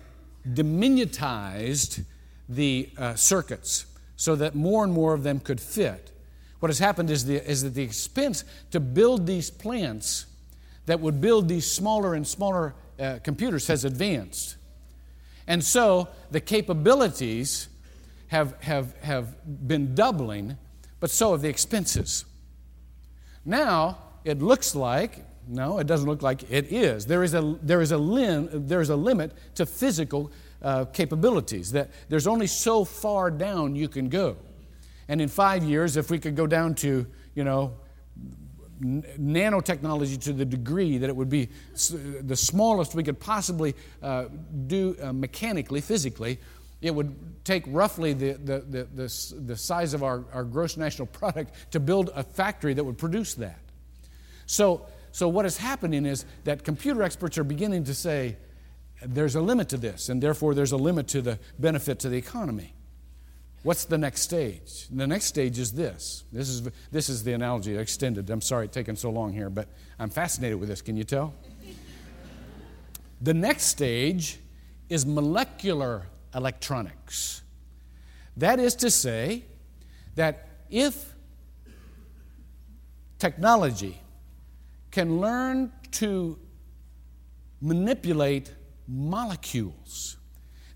diminutized 0.48 2.06
the 2.48 2.90
uh, 2.98 3.16
circuits 3.16 3.86
so 4.16 4.36
that 4.36 4.56
more 4.56 4.84
and 4.84 4.94
more 4.94 5.14
of 5.14 5.24
them 5.24 5.40
could 5.40 5.60
fit, 5.60 6.12
what 6.60 6.70
has 6.70 6.80
happened 6.80 7.10
is, 7.10 7.26
the, 7.26 7.36
is 7.50 7.64
that 7.64 7.74
the 7.74 7.84
expense 7.84 8.46
to 8.72 8.80
build 8.80 9.26
these 9.26 9.50
plants 9.50 10.26
that 10.86 11.00
would 11.00 11.20
build 11.20 11.48
these 11.50 11.70
smaller 11.70 12.14
and 12.14 12.28
smaller 12.28 12.76
uh, 13.00 13.20
computers 13.24 13.68
has 13.68 13.84
advanced. 13.84 14.56
And 15.48 15.64
so 15.64 16.08
the 16.32 16.40
capabilities 16.40 17.68
have, 18.34 18.60
have, 18.62 18.96
have 19.02 19.68
been 19.68 19.94
doubling, 19.94 20.58
but 21.00 21.12
so 21.12 21.34
have 21.34 21.44
the 21.44 21.50
expenses. 21.50 22.26
Now, 23.46 24.00
it 24.26 24.42
looks 24.42 24.74
like, 24.74 25.24
no, 25.48 25.78
it 25.78 25.86
doesn't 25.86 26.10
look 26.10 26.24
like 26.24 26.50
it 26.50 26.72
is. 26.72 27.06
There 27.06 27.24
is 27.24 27.36
a, 27.36 27.58
there 27.62 27.80
is 27.82 27.92
a, 27.92 27.98
lim, 27.98 28.50
there 28.68 28.82
is 28.82 28.90
a 28.90 28.96
limit 28.96 29.34
to 29.54 29.68
physical 29.68 30.32
uh, 30.64 30.86
capabilities, 30.86 31.72
that 31.74 31.92
there's 32.10 32.26
only 32.26 32.48
so 32.48 32.84
far 32.84 33.30
down 33.30 33.76
you 33.76 33.88
can 33.88 34.10
go. 34.10 34.38
And 35.08 35.22
in 35.22 35.30
five 35.30 35.64
years, 35.64 35.96
if 35.96 36.10
we 36.10 36.18
could 36.18 36.36
go 36.36 36.48
down 36.48 36.74
to, 36.76 37.06
you 37.36 37.44
know, 37.44 37.74
nanotechnology 38.82 40.20
to 40.22 40.34
the 40.34 40.46
degree 40.46 40.98
that 40.98 41.10
it 41.10 41.16
would 41.16 41.30
be 41.30 41.50
the 42.22 42.36
smallest 42.36 42.96
we 42.96 43.04
could 43.04 43.20
possibly 43.20 43.76
uh, 44.02 44.26
do 44.68 44.96
uh, 45.02 45.14
mechanically, 45.14 45.82
physically, 45.82 46.40
it 46.84 46.94
would 46.94 47.46
take 47.46 47.64
roughly 47.68 48.12
the, 48.12 48.34
the, 48.34 48.60
the, 48.60 48.84
the, 48.84 49.36
the 49.40 49.56
size 49.56 49.94
of 49.94 50.04
our, 50.04 50.26
our 50.34 50.44
gross 50.44 50.76
national 50.76 51.08
product 51.08 51.72
to 51.72 51.80
build 51.80 52.12
a 52.14 52.24
factory 52.24 52.74
that 52.74 52.84
would 52.84 52.98
produce 52.98 53.34
that. 53.36 53.60
So, 54.46 54.86
so 55.14 55.30
what 55.30 55.46
is 55.46 55.58
happening 55.58 56.06
is 56.06 56.26
that 56.44 56.66
computer 56.66 57.02
experts 57.02 57.38
are 57.38 57.46
beginning 57.46 57.86
to 57.86 57.94
say 57.94 58.36
there's 59.02 59.36
a 59.36 59.42
limit 59.42 59.70
to 59.70 59.78
this, 59.78 60.10
and 60.10 60.22
therefore 60.22 60.54
there's 60.54 60.74
a 60.74 60.78
limit 60.78 61.08
to 61.10 61.22
the 61.22 61.40
benefit 61.58 62.00
to 62.00 62.10
the 62.10 62.18
economy. 62.18 62.74
What's 63.64 63.86
the 63.86 63.98
next 63.98 64.22
stage? 64.22 64.88
The 64.92 65.08
next 65.08 65.26
stage 65.26 65.58
is 65.60 65.72
this. 65.72 66.26
This 66.34 66.50
is, 66.50 66.70
this 66.92 67.08
is 67.08 67.24
the 67.24 67.32
analogy 67.32 67.78
extended. 67.78 68.30
I'm 68.30 68.42
sorry 68.42 68.66
it's 68.66 68.74
taken 68.74 68.98
so 68.98 69.10
long 69.10 69.32
here, 69.32 69.50
but 69.50 69.70
I'm 70.00 70.10
fascinated 70.10 70.60
with 70.60 70.68
this. 70.68 70.82
Can 70.82 70.98
you 70.98 71.06
tell? 71.06 71.34
the 73.22 73.34
next 73.34 73.68
stage 73.68 74.40
is 74.90 75.06
molecular 75.06 76.08
electronics. 76.36 77.42
That 78.38 78.60
is 78.60 78.76
to 78.76 78.90
say, 78.90 79.44
that 80.16 80.48
if 80.70 81.14
technology 83.20 84.00
can 84.92 85.20
learn 85.20 85.72
to 85.92 86.38
manipulate 87.62 88.52
molecules, 88.88 90.18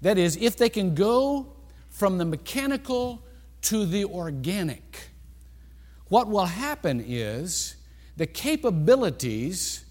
that 0.02 0.18
is, 0.18 0.38
if 0.38 0.58
they 0.58 0.70
can 0.70 0.96
go 0.96 1.54
from 1.90 2.18
the 2.18 2.26
mechanical 2.26 3.24
to 3.62 3.86
the 3.86 4.06
organic, 4.06 5.10
what 6.10 6.28
will 6.28 6.46
happen 6.46 7.04
is 7.06 7.76
the 8.16 8.28
capabilities 8.28 9.84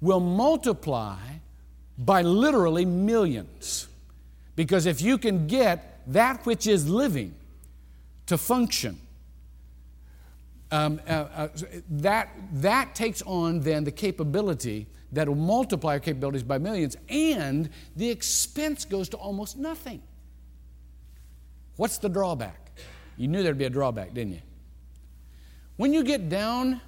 will 0.00 0.20
multiply 0.20 1.18
by 1.98 2.22
literally 2.22 2.84
millions. 2.84 3.88
Because 4.56 4.86
if 4.86 5.00
you 5.00 5.18
can 5.18 5.46
get 5.46 6.02
that 6.12 6.44
which 6.46 6.66
is 6.66 6.88
living 6.88 7.34
to 8.26 8.36
function, 8.36 8.98
um, 10.72 11.00
uh, 11.08 11.10
uh, 11.10 11.48
that, 11.88 12.30
that 12.52 12.94
takes 12.94 13.22
on 13.22 13.60
then 13.60 13.84
the 13.84 13.90
capability 13.90 14.86
that 15.12 15.28
will 15.28 15.34
multiply 15.34 15.94
our 15.94 16.00
capabilities 16.00 16.44
by 16.44 16.58
millions, 16.58 16.96
and 17.08 17.68
the 17.96 18.08
expense 18.08 18.84
goes 18.84 19.08
to 19.08 19.16
almost 19.16 19.56
nothing. 19.56 20.00
What's 21.76 21.98
the 21.98 22.08
drawback? 22.08 22.78
You 23.16 23.28
knew 23.28 23.42
there'd 23.42 23.58
be 23.58 23.64
a 23.64 23.70
drawback, 23.70 24.14
didn't 24.14 24.34
you? 24.34 24.40
When 25.76 25.92
you 25.92 26.04
get 26.04 26.28
down 26.28 26.80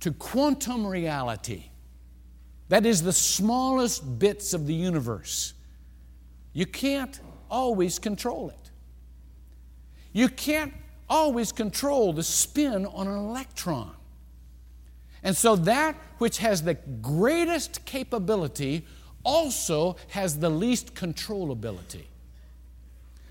to 0.00 0.12
quantum 0.12 0.86
reality, 0.86 1.64
that 2.68 2.86
is 2.86 3.02
the 3.02 3.12
smallest 3.12 4.18
bits 4.18 4.54
of 4.54 4.66
the 4.66 4.74
universe, 4.74 5.52
you 6.52 6.66
can't 6.66 7.20
always 7.50 7.98
control 7.98 8.50
it. 8.50 8.70
You 10.12 10.28
can't 10.28 10.72
always 11.08 11.52
control 11.52 12.12
the 12.12 12.22
spin 12.22 12.86
on 12.86 13.06
an 13.06 13.16
electron. 13.16 13.94
And 15.22 15.36
so 15.36 15.56
that 15.56 15.96
which 16.18 16.38
has 16.38 16.62
the 16.62 16.74
greatest 16.74 17.84
capability 17.84 18.86
also 19.24 19.96
has 20.08 20.38
the 20.38 20.50
least 20.50 20.94
controllability. 20.94 22.04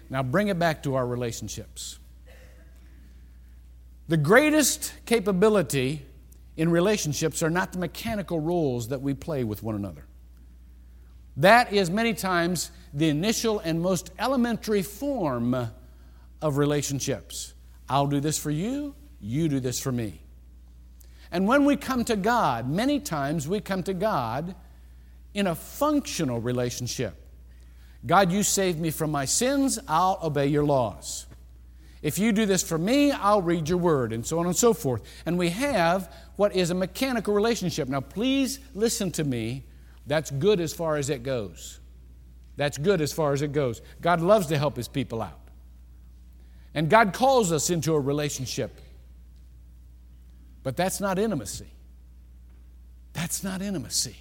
Now 0.10 0.24
bring 0.24 0.48
it 0.48 0.58
back 0.58 0.84
to 0.84 0.96
our 0.96 1.06
relationships. 1.06 2.00
The 4.08 4.18
greatest 4.18 4.94
capability 5.06 6.06
in 6.58 6.70
relationships 6.70 7.42
are 7.42 7.50
not 7.50 7.72
the 7.72 7.80
mechanical 7.80 8.40
roles 8.40 8.90
that 8.90 9.02
we 9.02 9.14
play 9.14 9.44
with 9.44 9.64
one 9.64 9.76
another. 9.76 10.06
That 11.38 11.72
is 11.74 11.90
many 11.90 12.14
times 12.14 12.72
the 12.94 13.10
initial 13.10 13.60
and 13.60 13.82
most 13.82 14.12
elementary 14.20 14.82
form 14.82 15.56
of 16.42 16.58
relationships. 16.58 17.54
I'll 17.88 18.08
do 18.08 18.20
this 18.20 18.38
for 18.38 18.52
you, 18.52 18.96
you 19.20 19.48
do 19.48 19.60
this 19.60 19.80
for 19.80 19.92
me. 19.92 20.22
And 21.32 21.48
when 21.48 21.66
we 21.66 21.78
come 21.78 22.04
to 22.06 22.16
God, 22.16 22.70
many 22.70 23.00
times 23.00 23.48
we 23.48 23.62
come 23.62 23.84
to 23.84 23.94
God 23.94 24.56
in 25.34 25.48
a 25.48 25.56
functional 25.56 26.42
relationship. 26.42 27.16
God, 28.06 28.32
you 28.32 28.44
saved 28.44 28.80
me 28.80 28.92
from 28.92 29.12
my 29.12 29.26
sins, 29.26 29.80
I'll 29.88 30.20
obey 30.22 30.48
your 30.48 30.66
laws. 30.66 31.28
If 32.02 32.18
you 32.18 32.32
do 32.32 32.46
this 32.46 32.64
for 32.64 32.78
me, 32.78 33.12
I'll 33.12 33.44
read 33.44 33.70
your 33.70 33.78
word, 33.78 34.12
and 34.12 34.26
so 34.26 34.40
on 34.40 34.48
and 34.48 34.56
so 34.56 34.74
forth. 34.74 35.04
And 35.26 35.38
we 35.38 35.50
have 35.50 36.12
what 36.36 36.56
is 36.56 36.72
a 36.72 36.76
mechanical 36.76 37.34
relationship. 37.34 37.88
Now, 37.88 38.02
please 38.02 38.60
listen 38.74 39.12
to 39.12 39.24
me 39.24 39.66
that's 40.08 40.32
good 40.32 40.60
as 40.60 40.74
far 40.74 40.98
as 40.98 41.10
it 41.10 41.24
goes. 41.24 41.80
That's 42.58 42.78
good 42.78 43.02
as 43.02 43.14
far 43.14 43.34
as 43.34 43.42
it 43.42 43.54
goes. 43.54 43.82
God 44.02 44.22
loves 44.22 44.48
to 44.48 44.58
help 44.58 44.76
his 44.76 44.88
people 44.88 45.22
out. 45.22 45.40
And 46.74 46.90
God 46.90 47.14
calls 47.14 47.52
us 47.52 47.70
into 47.70 47.94
a 47.94 48.00
relationship. 48.00 48.80
But 50.64 50.78
that's 50.78 51.02
not 51.02 51.20
intimacy. 51.20 51.68
That's 53.14 53.44
not 53.44 53.62
intimacy. 53.62 54.16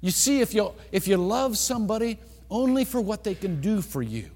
You 0.00 0.10
see, 0.10 0.40
if 0.40 0.54
you, 0.54 0.72
if 0.92 1.06
you 1.08 1.16
love 1.16 1.58
somebody 1.58 2.18
only 2.50 2.84
for 2.84 3.00
what 3.00 3.24
they 3.24 3.34
can 3.34 3.60
do 3.60 3.82
for 3.82 4.02
you. 4.02 4.30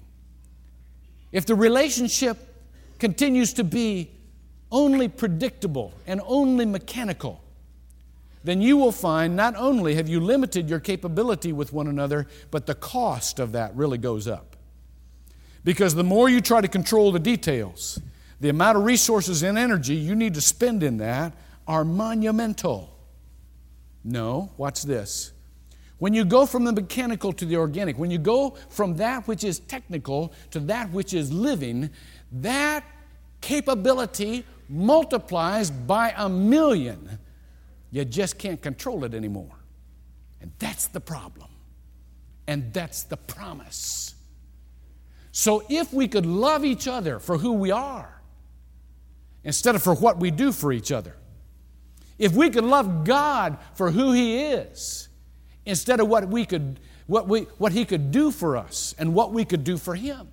If 1.31 1.45
the 1.45 1.55
relationship 1.55 2.37
continues 2.99 3.53
to 3.53 3.63
be 3.63 4.11
only 4.71 5.07
predictable 5.07 5.93
and 6.07 6.21
only 6.25 6.65
mechanical, 6.65 7.41
then 8.43 8.61
you 8.61 8.77
will 8.77 8.91
find 8.91 9.35
not 9.35 9.55
only 9.55 9.95
have 9.95 10.09
you 10.09 10.19
limited 10.19 10.69
your 10.69 10.79
capability 10.79 11.53
with 11.53 11.73
one 11.73 11.87
another, 11.87 12.27
but 12.49 12.65
the 12.65 12.75
cost 12.75 13.39
of 13.39 13.51
that 13.51 13.75
really 13.75 13.97
goes 13.97 14.27
up. 14.27 14.55
Because 15.63 15.93
the 15.93 16.03
more 16.03 16.27
you 16.27 16.41
try 16.41 16.61
to 16.61 16.67
control 16.67 17.11
the 17.11 17.19
details, 17.19 17.99
the 18.39 18.49
amount 18.49 18.77
of 18.77 18.83
resources 18.83 19.43
and 19.43 19.57
energy 19.57 19.95
you 19.95 20.15
need 20.15 20.33
to 20.33 20.41
spend 20.41 20.81
in 20.81 20.97
that 20.97 21.33
are 21.67 21.85
monumental. 21.85 22.97
No, 24.03 24.51
watch 24.57 24.81
this. 24.83 25.31
When 25.99 26.15
you 26.15 26.25
go 26.25 26.47
from 26.47 26.63
the 26.63 26.73
mechanical 26.73 27.31
to 27.33 27.45
the 27.45 27.57
organic, 27.57 27.99
when 27.99 28.09
you 28.09 28.17
go 28.17 28.57
from 28.69 28.95
that 28.95 29.27
which 29.27 29.43
is 29.43 29.59
technical 29.59 30.33
to 30.49 30.59
that 30.61 30.89
which 30.89 31.13
is 31.13 31.31
living, 31.31 31.91
that 32.31 32.83
capability 33.41 34.43
multiplies 34.67 35.69
by 35.69 36.11
a 36.17 36.27
million. 36.27 37.19
You 37.91 38.05
just 38.05 38.37
can't 38.37 38.61
control 38.61 39.03
it 39.03 39.13
anymore. 39.13 39.55
And 40.41 40.51
that's 40.57 40.87
the 40.87 40.99
problem. 40.99 41.49
And 42.47 42.73
that's 42.73 43.03
the 43.03 43.17
promise. 43.17 44.15
So 45.31 45.63
if 45.69 45.93
we 45.93 46.07
could 46.07 46.25
love 46.25 46.65
each 46.65 46.87
other 46.87 47.19
for 47.19 47.37
who 47.37 47.53
we 47.53 47.71
are 47.71 48.21
instead 49.43 49.75
of 49.75 49.83
for 49.83 49.93
what 49.93 50.19
we 50.19 50.31
do 50.31 50.51
for 50.51 50.71
each 50.71 50.91
other, 50.91 51.15
if 52.17 52.33
we 52.33 52.49
could 52.49 52.63
love 52.63 53.03
God 53.03 53.57
for 53.75 53.91
who 53.91 54.11
He 54.11 54.41
is 54.41 55.09
instead 55.65 55.99
of 55.99 56.07
what 56.07 56.27
we 56.27 56.45
could 56.45 56.79
what 57.07 57.27
we 57.27 57.41
what 57.57 57.71
he 57.71 57.85
could 57.85 58.11
do 58.11 58.31
for 58.31 58.57
us 58.57 58.95
and 58.97 59.13
what 59.13 59.31
we 59.33 59.45
could 59.45 59.63
do 59.63 59.77
for 59.77 59.95
him 59.95 60.29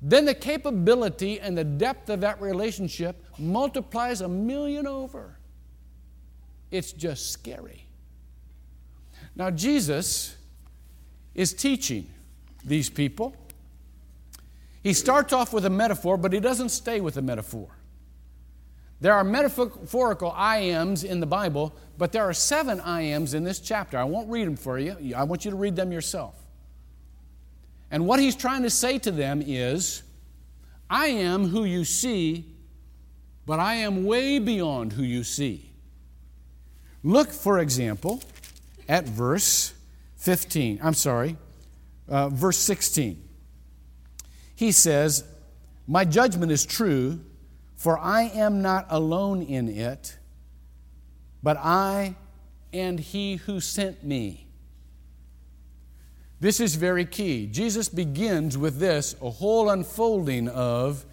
then 0.00 0.24
the 0.24 0.34
capability 0.34 1.40
and 1.40 1.56
the 1.56 1.64
depth 1.64 2.08
of 2.10 2.20
that 2.20 2.40
relationship 2.40 3.24
multiplies 3.38 4.20
a 4.20 4.28
million 4.28 4.86
over 4.86 5.38
it's 6.74 6.92
just 6.92 7.30
scary 7.30 7.86
now 9.36 9.50
jesus 9.50 10.36
is 11.34 11.52
teaching 11.52 12.06
these 12.64 12.90
people 12.90 13.36
he 14.82 14.92
starts 14.92 15.32
off 15.32 15.52
with 15.52 15.64
a 15.64 15.70
metaphor 15.70 16.16
but 16.16 16.32
he 16.32 16.40
doesn't 16.40 16.70
stay 16.70 17.00
with 17.00 17.16
a 17.16 17.22
metaphor 17.22 17.68
there 19.04 19.12
are 19.12 19.22
metaphorical 19.22 20.32
I 20.34 20.60
ams 20.60 21.04
in 21.04 21.20
the 21.20 21.26
Bible, 21.26 21.74
but 21.98 22.10
there 22.12 22.22
are 22.22 22.32
seven 22.32 22.80
I 22.80 23.02
ams 23.02 23.34
in 23.34 23.44
this 23.44 23.60
chapter. 23.60 23.98
I 23.98 24.04
won't 24.04 24.30
read 24.30 24.46
them 24.46 24.56
for 24.56 24.78
you. 24.78 25.14
I 25.14 25.24
want 25.24 25.44
you 25.44 25.50
to 25.50 25.58
read 25.58 25.76
them 25.76 25.92
yourself. 25.92 26.34
And 27.90 28.06
what 28.06 28.18
he's 28.18 28.34
trying 28.34 28.62
to 28.62 28.70
say 28.70 28.98
to 29.00 29.10
them 29.10 29.42
is 29.44 30.02
I 30.88 31.08
am 31.08 31.48
who 31.48 31.64
you 31.64 31.84
see, 31.84 32.46
but 33.44 33.60
I 33.60 33.74
am 33.74 34.06
way 34.06 34.38
beyond 34.38 34.94
who 34.94 35.02
you 35.02 35.22
see. 35.22 35.73
Look, 37.04 37.30
for 37.30 37.60
example, 37.60 38.20
at 38.88 39.04
verse 39.04 39.72
15. 40.16 40.80
I'm 40.82 40.94
sorry, 40.94 41.36
uh, 42.08 42.30
verse 42.30 42.58
16. 42.58 43.22
He 44.56 44.72
says, 44.72 45.22
My 45.86 46.04
judgment 46.04 46.50
is 46.50 46.66
true 46.66 47.20
for 47.84 47.98
I 47.98 48.22
am 48.22 48.62
not 48.62 48.86
alone 48.88 49.42
in 49.42 49.68
it, 49.68 50.16
but 51.42 51.58
I 51.58 52.16
and 52.72 52.98
he 52.98 53.36
who 53.36 53.60
sent 53.60 54.02
me. 54.02 54.46
This 56.40 56.60
is 56.60 56.74
very 56.76 57.04
key. 57.04 57.46
Jesus 57.46 57.88
begins 57.88 58.56
with 58.58 58.78
this 58.78 59.14
a 59.20 59.30
whole 59.30 59.70
unfolding 59.70 60.48
of 60.48 61.04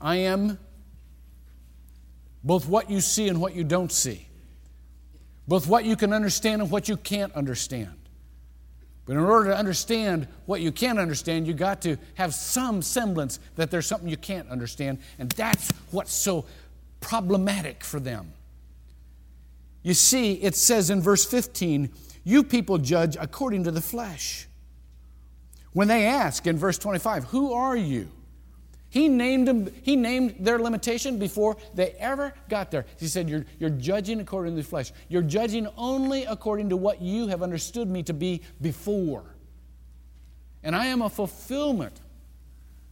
I 0.00 0.16
am 0.16 0.58
both 2.44 2.68
what 2.68 2.90
you 2.90 3.00
see 3.00 3.28
and 3.28 3.40
what 3.40 3.54
you 3.54 3.64
don't 3.64 3.92
see, 3.92 4.27
both 5.48 5.66
what 5.66 5.84
you 5.84 5.96
can 5.96 6.12
understand 6.12 6.60
and 6.60 6.70
what 6.70 6.88
you 6.88 6.96
can't 6.96 7.32
understand. 7.32 7.94
But 9.06 9.14
in 9.14 9.20
order 9.20 9.50
to 9.50 9.56
understand 9.56 10.28
what 10.44 10.60
you 10.60 10.70
can't 10.70 10.98
understand, 10.98 11.46
you 11.46 11.54
got 11.54 11.80
to 11.82 11.96
have 12.14 12.34
some 12.34 12.82
semblance 12.82 13.40
that 13.56 13.70
there's 13.70 13.86
something 13.86 14.10
you 14.10 14.18
can't 14.18 14.46
understand. 14.50 14.98
And 15.18 15.30
that's 15.30 15.70
what's 15.90 16.12
so 16.12 16.44
problematic 17.00 17.82
for 17.82 17.98
them. 17.98 18.34
You 19.82 19.94
see, 19.94 20.34
it 20.34 20.54
says 20.54 20.90
in 20.90 21.00
verse 21.00 21.24
15, 21.24 21.88
you 22.22 22.44
people 22.44 22.76
judge 22.76 23.16
according 23.18 23.64
to 23.64 23.70
the 23.70 23.80
flesh. 23.80 24.46
When 25.72 25.88
they 25.88 26.04
ask 26.04 26.46
in 26.46 26.58
verse 26.58 26.76
25, 26.76 27.24
Who 27.24 27.54
are 27.54 27.76
you? 27.76 28.10
He 28.90 29.08
named, 29.08 29.46
them, 29.46 29.70
he 29.82 29.96
named 29.96 30.36
their 30.40 30.58
limitation 30.58 31.18
before 31.18 31.58
they 31.74 31.90
ever 31.92 32.32
got 32.48 32.70
there. 32.70 32.86
He 32.98 33.06
said, 33.06 33.28
you're, 33.28 33.44
you're 33.58 33.70
judging 33.70 34.20
according 34.20 34.56
to 34.56 34.62
the 34.62 34.68
flesh. 34.68 34.92
You're 35.08 35.22
judging 35.22 35.68
only 35.76 36.24
according 36.24 36.70
to 36.70 36.76
what 36.76 37.02
you 37.02 37.28
have 37.28 37.42
understood 37.42 37.88
me 37.88 38.02
to 38.04 38.14
be 38.14 38.42
before. 38.62 39.24
And 40.62 40.74
I 40.74 40.86
am 40.86 41.02
a 41.02 41.10
fulfillment 41.10 42.00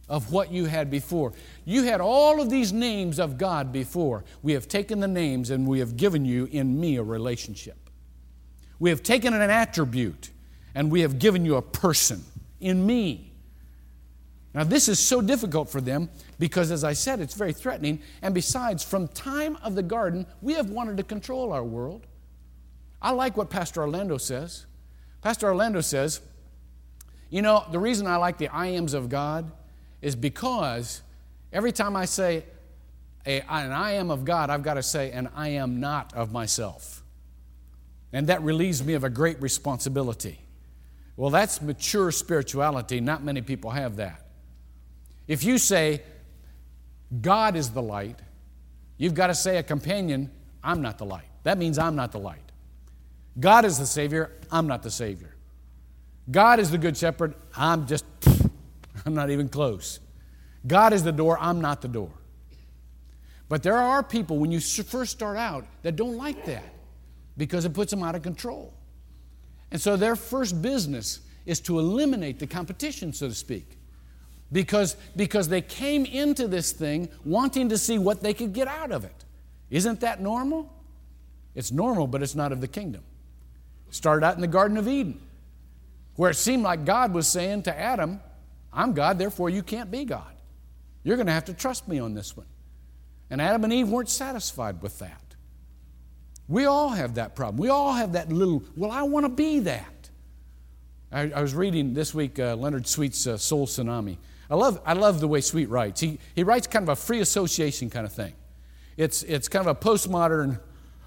of 0.07 0.31
what 0.31 0.51
you 0.51 0.65
had 0.65 0.89
before. 0.89 1.33
You 1.65 1.83
had 1.83 1.99
all 1.99 2.39
of 2.41 2.49
these 2.49 2.71
names 2.71 3.19
of 3.19 3.37
God 3.37 3.73
before. 3.73 4.23
We 4.41 4.53
have 4.53 4.67
taken 4.67 4.99
the 4.99 5.07
names 5.07 5.49
and 5.49 5.67
we 5.67 5.79
have 5.79 5.97
given 5.97 6.25
you 6.25 6.45
in 6.45 6.79
me 6.79 6.97
a 6.97 7.03
relationship. 7.03 7.89
We 8.79 8.89
have 8.91 9.03
taken 9.03 9.33
an 9.33 9.49
attribute 9.49 10.29
and 10.75 10.91
we 10.91 11.01
have 11.01 11.19
given 11.19 11.43
you 11.43 11.55
a 11.55 11.61
person 11.61 12.23
in 12.61 12.85
me. 12.85 13.26
Now, 14.57 14.63
this 14.63 14.89
is 14.89 14.97
so 14.97 15.21
difficult 15.21 15.69
for 15.69 15.79
them 15.81 16.09
because, 16.39 16.71
as 16.71 16.83
I 16.83 16.93
said, 16.93 17.19
it's 17.19 17.35
very 17.35 17.53
threatening. 17.53 18.01
And 18.23 18.33
besides, 18.33 18.83
from 18.83 19.07
time 19.07 19.55
of 19.57 19.75
the 19.75 19.83
garden, 19.83 20.25
we 20.41 20.53
have 20.53 20.71
wanted 20.71 20.97
to 20.97 21.03
control 21.03 21.53
our 21.53 21.63
world. 21.63 22.07
I 22.99 23.11
like 23.11 23.37
what 23.37 23.51
Pastor 23.51 23.81
Orlando 23.81 24.17
says. 24.17 24.65
Pastor 25.21 25.45
Orlando 25.45 25.81
says, 25.81 26.21
you 27.29 27.43
know, 27.43 27.65
the 27.71 27.77
reason 27.77 28.07
I 28.07 28.15
like 28.15 28.39
the 28.39 28.47
I 28.47 28.69
ams 28.69 28.95
of 28.95 29.09
God 29.09 29.51
is 30.01 30.15
because 30.15 31.03
every 31.53 31.71
time 31.71 31.95
I 31.95 32.05
say 32.05 32.43
an 33.27 33.43
I 33.47 33.91
am 33.91 34.09
of 34.09 34.25
God, 34.25 34.49
I've 34.49 34.63
got 34.63 34.73
to 34.73 34.83
say 34.83 35.11
an 35.11 35.29
I 35.35 35.49
am 35.49 35.79
not 35.79 36.15
of 36.15 36.31
myself. 36.31 37.03
And 38.11 38.25
that 38.25 38.41
relieves 38.41 38.83
me 38.83 38.95
of 38.95 39.03
a 39.03 39.09
great 39.11 39.39
responsibility. 39.39 40.39
Well, 41.15 41.29
that's 41.29 41.61
mature 41.61 42.11
spirituality. 42.11 43.01
Not 43.01 43.23
many 43.23 43.43
people 43.43 43.69
have 43.69 43.97
that. 43.97 44.23
If 45.27 45.43
you 45.43 45.57
say, 45.57 46.01
God 47.21 47.55
is 47.55 47.71
the 47.71 47.81
light, 47.81 48.19
you've 48.97 49.13
got 49.13 49.27
to 49.27 49.35
say 49.35 49.57
a 49.57 49.63
companion, 49.63 50.31
I'm 50.63 50.81
not 50.81 50.97
the 50.97 51.05
light. 51.05 51.27
That 51.43 51.57
means 51.57 51.77
I'm 51.77 51.95
not 51.95 52.11
the 52.11 52.19
light. 52.19 52.51
God 53.39 53.65
is 53.65 53.77
the 53.77 53.85
Savior, 53.85 54.31
I'm 54.51 54.67
not 54.67 54.83
the 54.83 54.91
Savior. 54.91 55.35
God 56.29 56.59
is 56.59 56.71
the 56.71 56.77
Good 56.77 56.97
Shepherd, 56.97 57.35
I'm 57.55 57.87
just, 57.87 58.05
I'm 59.05 59.13
not 59.13 59.29
even 59.29 59.47
close. 59.47 59.99
God 60.65 60.91
is 60.91 61.03
the 61.03 61.11
door, 61.11 61.37
I'm 61.39 61.61
not 61.61 61.81
the 61.81 61.87
door. 61.87 62.11
But 63.49 63.63
there 63.63 63.77
are 63.77 64.03
people, 64.03 64.37
when 64.39 64.51
you 64.51 64.59
first 64.59 65.11
start 65.11 65.37
out, 65.37 65.65
that 65.83 65.95
don't 65.95 66.17
like 66.17 66.45
that 66.45 66.73
because 67.37 67.63
it 67.63 67.73
puts 67.73 67.91
them 67.91 68.03
out 68.03 68.15
of 68.15 68.23
control. 68.23 68.73
And 69.71 69.79
so 69.79 69.95
their 69.95 70.15
first 70.15 70.61
business 70.61 71.21
is 71.45 71.61
to 71.61 71.79
eliminate 71.79 72.39
the 72.39 72.47
competition, 72.47 73.13
so 73.13 73.29
to 73.29 73.33
speak 73.33 73.77
because, 74.51 74.95
because 75.15 75.49
they 75.49 75.61
came 75.61 76.05
into 76.05 76.47
this 76.47 76.71
thing 76.71 77.09
wanting 77.25 77.69
to 77.69 77.77
see 77.77 77.97
what 77.97 78.21
they 78.21 78.33
could 78.33 78.53
get 78.53 78.67
out 78.67 78.91
of 78.91 79.03
it. 79.03 79.25
Isn't 79.69 79.99
that 80.01 80.21
normal? 80.21 80.71
It's 81.55 81.71
normal, 81.71 82.07
but 82.07 82.21
it's 82.23 82.35
not 82.35 82.51
of 82.51 82.61
the 82.61 82.67
kingdom. 82.67 83.03
Started 83.89 84.25
out 84.25 84.35
in 84.35 84.41
the 84.41 84.47
Garden 84.47 84.77
of 84.77 84.87
Eden, 84.87 85.19
where 86.15 86.29
it 86.31 86.35
seemed 86.35 86.63
like 86.63 86.85
God 86.85 87.13
was 87.13 87.27
saying 87.27 87.63
to 87.63 87.77
Adam, 87.77 88.19
I'm 88.71 88.93
God, 88.93 89.17
therefore 89.17 89.49
you 89.49 89.63
can't 89.63 89.89
be 89.89 90.05
God. 90.05 90.33
You're 91.03 91.15
going 91.15 91.27
to 91.27 91.33
have 91.33 91.45
to 91.45 91.53
trust 91.53 91.87
me 91.87 91.99
on 91.99 92.13
this 92.13 92.35
one. 92.35 92.47
And 93.29 93.41
Adam 93.41 93.63
and 93.63 93.73
Eve 93.73 93.89
weren't 93.89 94.09
satisfied 94.09 94.81
with 94.81 94.99
that. 94.99 95.21
We 96.47 96.65
all 96.65 96.89
have 96.89 97.15
that 97.15 97.35
problem. 97.35 97.57
We 97.57 97.69
all 97.69 97.93
have 97.93 98.13
that 98.13 98.31
little, 98.31 98.63
well, 98.75 98.91
I 98.91 99.03
want 99.03 99.25
to 99.25 99.29
be 99.29 99.59
that. 99.59 100.09
I, 101.11 101.31
I 101.31 101.41
was 101.41 101.53
reading 101.53 101.93
this 101.93 102.13
week 102.13 102.39
uh, 102.39 102.55
Leonard 102.55 102.87
Sweet's 102.87 103.25
uh, 103.27 103.37
Soul 103.37 103.67
Tsunami. 103.67 104.17
I 104.49 104.55
love, 104.55 104.79
I 104.85 104.93
love 104.93 105.19
the 105.19 105.27
way 105.27 105.41
Sweet 105.41 105.69
writes. 105.69 105.99
He, 105.99 106.19
he 106.35 106.43
writes 106.43 106.67
kind 106.67 106.83
of 106.83 106.89
a 106.89 106.95
free 106.95 107.19
association 107.19 107.89
kind 107.89 108.05
of 108.05 108.13
thing. 108.13 108.33
It's, 108.95 109.23
it's 109.23 109.47
kind 109.47 109.67
of 109.67 109.75
a 109.75 109.79
postmodern, 109.79 110.59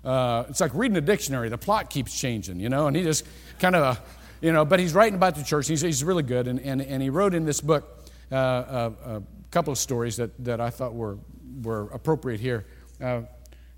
uh, 0.04 0.44
it's 0.48 0.60
like 0.60 0.74
reading 0.74 0.96
a 0.96 1.00
dictionary. 1.00 1.48
The 1.48 1.58
plot 1.58 1.90
keeps 1.90 2.18
changing, 2.18 2.60
you 2.60 2.68
know, 2.68 2.86
and 2.86 2.96
he 2.96 3.02
just 3.02 3.24
kind 3.58 3.74
of, 3.74 3.96
uh, 3.96 4.00
you 4.40 4.52
know, 4.52 4.64
but 4.64 4.78
he's 4.78 4.94
writing 4.94 5.14
about 5.14 5.34
the 5.34 5.42
church. 5.42 5.68
He's, 5.68 5.80
he's 5.80 6.04
really 6.04 6.22
good. 6.22 6.48
And, 6.48 6.60
and, 6.60 6.80
and 6.82 7.02
he 7.02 7.10
wrote 7.10 7.34
in 7.34 7.44
this 7.44 7.60
book 7.60 8.06
uh, 8.30 8.36
a, 8.36 8.38
uh, 8.38 8.92
a, 9.06 9.22
couple 9.50 9.72
of 9.72 9.78
stories 9.78 10.16
that, 10.16 10.30
that 10.44 10.60
I 10.60 10.70
thought 10.70 10.94
were, 10.94 11.18
were 11.62 11.88
appropriate 11.92 12.38
here. 12.38 12.66
Uh, 13.02 13.22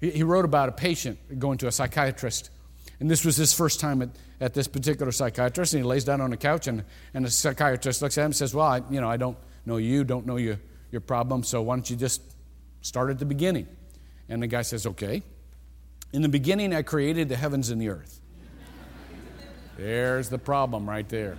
he, 0.00 0.10
he 0.10 0.22
wrote 0.22 0.44
about 0.44 0.68
a 0.68 0.72
patient 0.72 1.38
going 1.38 1.56
to 1.58 1.66
a 1.66 1.72
psychiatrist 1.72 2.50
And 3.00 3.10
this 3.10 3.24
was 3.24 3.36
his 3.36 3.54
first 3.54 3.80
time 3.80 4.02
at, 4.02 4.10
at 4.38 4.52
this 4.52 4.68
particular 4.68 5.12
psychiatrist. 5.12 5.72
And 5.72 5.82
he 5.82 5.88
lays 5.88 6.04
down 6.04 6.20
on 6.20 6.30
a 6.34 6.36
couch, 6.36 6.66
and, 6.66 6.84
and 7.14 7.24
the 7.24 7.30
psychiatrist 7.30 8.02
looks 8.02 8.18
at 8.18 8.22
him 8.22 8.26
and 8.26 8.36
says, 8.36 8.54
Well, 8.54 8.66
I, 8.66 8.82
you 8.90 9.00
know, 9.00 9.08
I 9.08 9.16
don't 9.16 9.38
know 9.66 9.76
you, 9.76 10.04
don't 10.04 10.26
know 10.26 10.36
your, 10.36 10.58
your 10.90 11.00
problem, 11.00 11.42
so 11.42 11.62
why 11.62 11.76
don't 11.76 11.88
you 11.88 11.96
just 11.96 12.22
start 12.80 13.10
at 13.10 13.18
the 13.18 13.24
beginning? 13.24 13.66
And 14.28 14.42
the 14.42 14.46
guy 14.46 14.62
says, 14.62 14.86
Okay. 14.86 15.22
In 16.12 16.20
the 16.20 16.28
beginning, 16.28 16.74
I 16.74 16.82
created 16.82 17.30
the 17.30 17.36
heavens 17.36 17.70
and 17.70 17.80
the 17.80 17.88
earth. 17.88 18.20
There's 19.78 20.28
the 20.28 20.38
problem 20.38 20.88
right 20.88 21.08
there. 21.08 21.38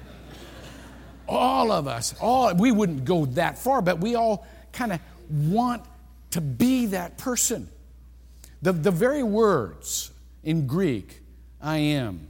All 1.28 1.72
of 1.72 1.88
us, 1.88 2.16
all 2.20 2.54
we 2.56 2.72
wouldn't 2.72 3.06
go 3.06 3.26
that 3.26 3.58
far, 3.58 3.82
but 3.82 4.00
we 4.00 4.16
all 4.16 4.48
kind 4.72 4.94
of 4.94 5.00
want 5.30 5.84
to 6.32 6.42
be 6.42 6.88
that 6.88 7.18
person. 7.18 7.70
The, 8.64 8.74
the 8.74 8.92
very 8.92 9.24
words 9.24 10.12
in 10.44 10.68
Greek 10.68 11.22
I 11.62 11.78
am. 11.78 12.28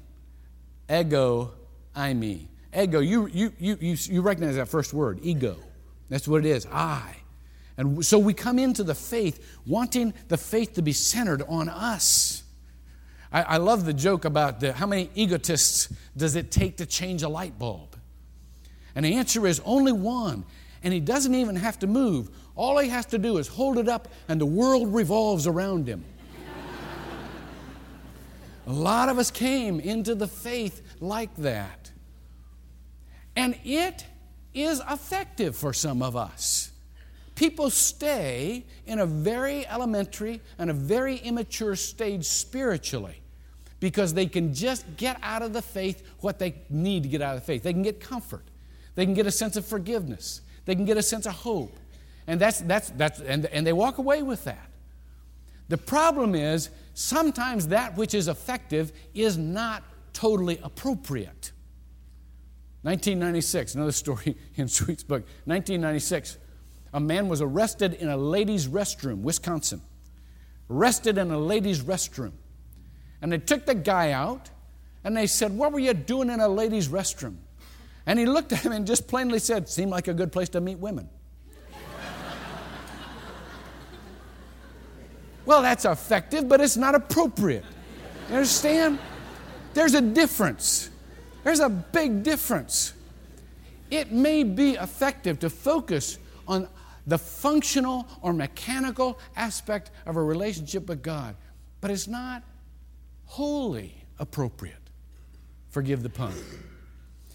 Ego, 0.91 1.51
I 1.95 2.13
me. 2.13 2.49
Ego, 2.77 2.99
you, 2.99 3.27
you, 3.27 3.53
you, 3.57 3.77
you, 3.79 3.97
you 3.99 4.21
recognize 4.21 4.55
that 4.55 4.67
first 4.67 4.93
word, 4.93 5.19
ego. 5.23 5.57
That's 6.09 6.27
what 6.27 6.45
it 6.45 6.49
is, 6.49 6.67
I. 6.71 7.15
And 7.77 8.05
so 8.05 8.19
we 8.19 8.33
come 8.33 8.59
into 8.59 8.83
the 8.83 8.95
faith 8.95 9.59
wanting 9.65 10.13
the 10.27 10.37
faith 10.37 10.73
to 10.73 10.81
be 10.81 10.93
centered 10.93 11.41
on 11.47 11.69
us. 11.69 12.43
I, 13.31 13.41
I 13.41 13.57
love 13.57 13.85
the 13.85 13.93
joke 13.93 14.25
about 14.25 14.59
the, 14.59 14.73
how 14.73 14.85
many 14.85 15.09
egotists 15.15 15.91
does 16.15 16.35
it 16.35 16.51
take 16.51 16.77
to 16.77 16.85
change 16.85 17.23
a 17.23 17.29
light 17.29 17.57
bulb? 17.57 17.97
And 18.95 19.05
the 19.05 19.15
answer 19.15 19.47
is 19.47 19.61
only 19.65 19.91
one. 19.91 20.45
And 20.83 20.93
he 20.93 20.99
doesn't 20.99 21.33
even 21.33 21.55
have 21.55 21.79
to 21.79 21.87
move. 21.87 22.29
All 22.55 22.77
he 22.77 22.89
has 22.89 23.05
to 23.07 23.17
do 23.17 23.37
is 23.37 23.47
hold 23.47 23.77
it 23.77 23.87
up, 23.87 24.09
and 24.27 24.39
the 24.39 24.45
world 24.45 24.93
revolves 24.93 25.47
around 25.47 25.87
him. 25.87 26.03
A 28.67 28.71
lot 28.71 29.09
of 29.09 29.17
us 29.17 29.31
came 29.31 29.79
into 29.79 30.13
the 30.13 30.27
faith 30.27 30.81
like 30.99 31.33
that. 31.37 31.91
And 33.35 33.57
it 33.63 34.05
is 34.53 34.81
effective 34.89 35.55
for 35.55 35.73
some 35.73 36.01
of 36.01 36.15
us. 36.15 36.71
People 37.35 37.69
stay 37.69 38.63
in 38.85 38.99
a 38.99 39.05
very 39.05 39.65
elementary 39.67 40.41
and 40.59 40.69
a 40.69 40.73
very 40.73 41.17
immature 41.17 41.75
stage 41.75 42.25
spiritually 42.25 43.21
because 43.79 44.13
they 44.13 44.27
can 44.27 44.53
just 44.53 44.85
get 44.97 45.17
out 45.23 45.41
of 45.41 45.51
the 45.51 45.61
faith 45.61 46.07
what 46.19 46.39
they 46.39 46.55
need 46.69 47.03
to 47.03 47.09
get 47.09 47.21
out 47.21 47.35
of 47.35 47.41
the 47.41 47.45
faith. 47.45 47.63
They 47.63 47.73
can 47.73 47.81
get 47.81 47.99
comfort, 47.99 48.45
they 48.95 49.05
can 49.05 49.13
get 49.13 49.25
a 49.25 49.31
sense 49.31 49.55
of 49.57 49.65
forgiveness, 49.65 50.41
they 50.65 50.75
can 50.75 50.85
get 50.85 50.97
a 50.97 51.03
sense 51.03 51.25
of 51.25 51.33
hope. 51.33 51.75
And 52.27 52.39
that's, 52.39 52.61
that's, 52.61 52.89
that's 52.91 53.19
and, 53.19 53.45
and 53.47 53.67
they 53.67 53.73
walk 53.73 53.97
away 53.97 54.23
with 54.23 54.45
that. 54.45 54.69
The 55.69 55.77
problem 55.77 56.35
is 56.35 56.69
sometimes 56.93 57.69
that 57.69 57.97
which 57.97 58.13
is 58.13 58.27
effective 58.27 58.91
is 59.13 59.37
not 59.37 59.83
totally 60.13 60.59
appropriate. 60.63 61.51
1996, 62.83 63.75
another 63.75 63.91
story 63.91 64.37
in 64.55 64.67
Sweet's 64.67 65.03
book. 65.03 65.23
1996, 65.45 66.37
a 66.93 66.99
man 66.99 67.27
was 67.27 67.41
arrested 67.41 67.93
in 67.93 68.09
a 68.09 68.17
ladies' 68.17 68.67
restroom, 68.67 69.21
Wisconsin. 69.21 69.81
Arrested 70.69 71.17
in 71.17 71.31
a 71.31 71.37
ladies' 71.37 71.81
restroom. 71.81 72.33
And 73.21 73.31
they 73.31 73.37
took 73.37 73.65
the 73.65 73.75
guy 73.75 74.11
out 74.11 74.49
and 75.03 75.15
they 75.15 75.27
said, 75.27 75.57
What 75.57 75.71
were 75.71 75.79
you 75.79 75.93
doing 75.93 76.29
in 76.29 76.39
a 76.39 76.47
ladies' 76.47 76.89
restroom? 76.89 77.37
And 78.05 78.19
he 78.19 78.25
looked 78.25 78.51
at 78.51 78.59
him 78.59 78.73
and 78.73 78.85
just 78.85 79.07
plainly 79.07 79.39
said, 79.39 79.69
Seemed 79.69 79.91
like 79.91 80.07
a 80.07 80.13
good 80.13 80.31
place 80.31 80.49
to 80.49 80.61
meet 80.61 80.77
women. 80.77 81.09
Well, 85.45 85.61
that's 85.61 85.83
effective, 85.83 86.47
but 86.47 86.61
it's 86.61 86.77
not 86.77 86.95
appropriate. 86.95 87.65
You 88.29 88.35
understand? 88.35 88.97
There's 89.73 89.93
a 89.93 89.99
difference. 89.99 90.89
There's 91.43 91.59
a 91.59 91.69
big 91.69 92.23
difference. 92.23 92.93
It 93.91 94.11
may 94.11 94.43
be 94.43 94.71
effective 94.71 95.39
to 95.39 95.49
focus 95.49 96.17
on 96.47 96.67
the 97.05 97.17
functional 97.17 98.07
or 98.21 98.33
mechanical 98.33 99.19
aspect 99.35 99.91
of 100.05 100.15
a 100.15 100.23
relationship 100.23 100.87
with 100.87 101.01
God, 101.01 101.35
but 101.81 101.91
it's 101.91 102.07
not 102.07 102.43
wholly 103.25 103.95
appropriate. 104.19 104.75
Forgive 105.69 106.03
the 106.03 106.09
pun. 106.09 106.33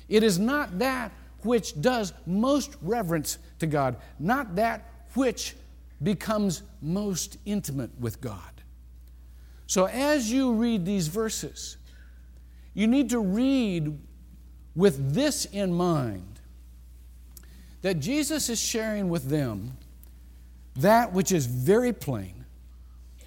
It 0.09 0.23
is 0.23 0.39
not 0.39 0.79
that 0.79 1.13
which 1.43 1.81
does 1.81 2.13
most 2.27 2.77
reverence 2.83 3.39
to 3.59 3.67
God, 3.67 3.97
not 4.19 4.57
that 4.57 4.91
which 5.15 5.55
becomes 6.03 6.63
most 6.81 7.39
intimate 7.45 7.91
with 7.99 8.21
God. 8.21 8.63
So 9.67 9.87
as 9.87 10.31
you 10.31 10.53
read 10.53 10.85
these 10.85 11.09
verses, 11.09 11.78
you 12.79 12.87
need 12.87 13.11
to 13.11 13.19
read 13.19 13.99
with 14.77 15.13
this 15.13 15.47
in 15.47 15.73
mind 15.73 16.39
that 17.83 17.99
Jesus 17.99 18.49
is 18.49 18.61
sharing 18.61 19.09
with 19.09 19.29
them 19.29 19.77
that 20.77 21.13
which 21.13 21.33
is 21.33 21.47
very 21.47 21.93
plain 21.93 22.45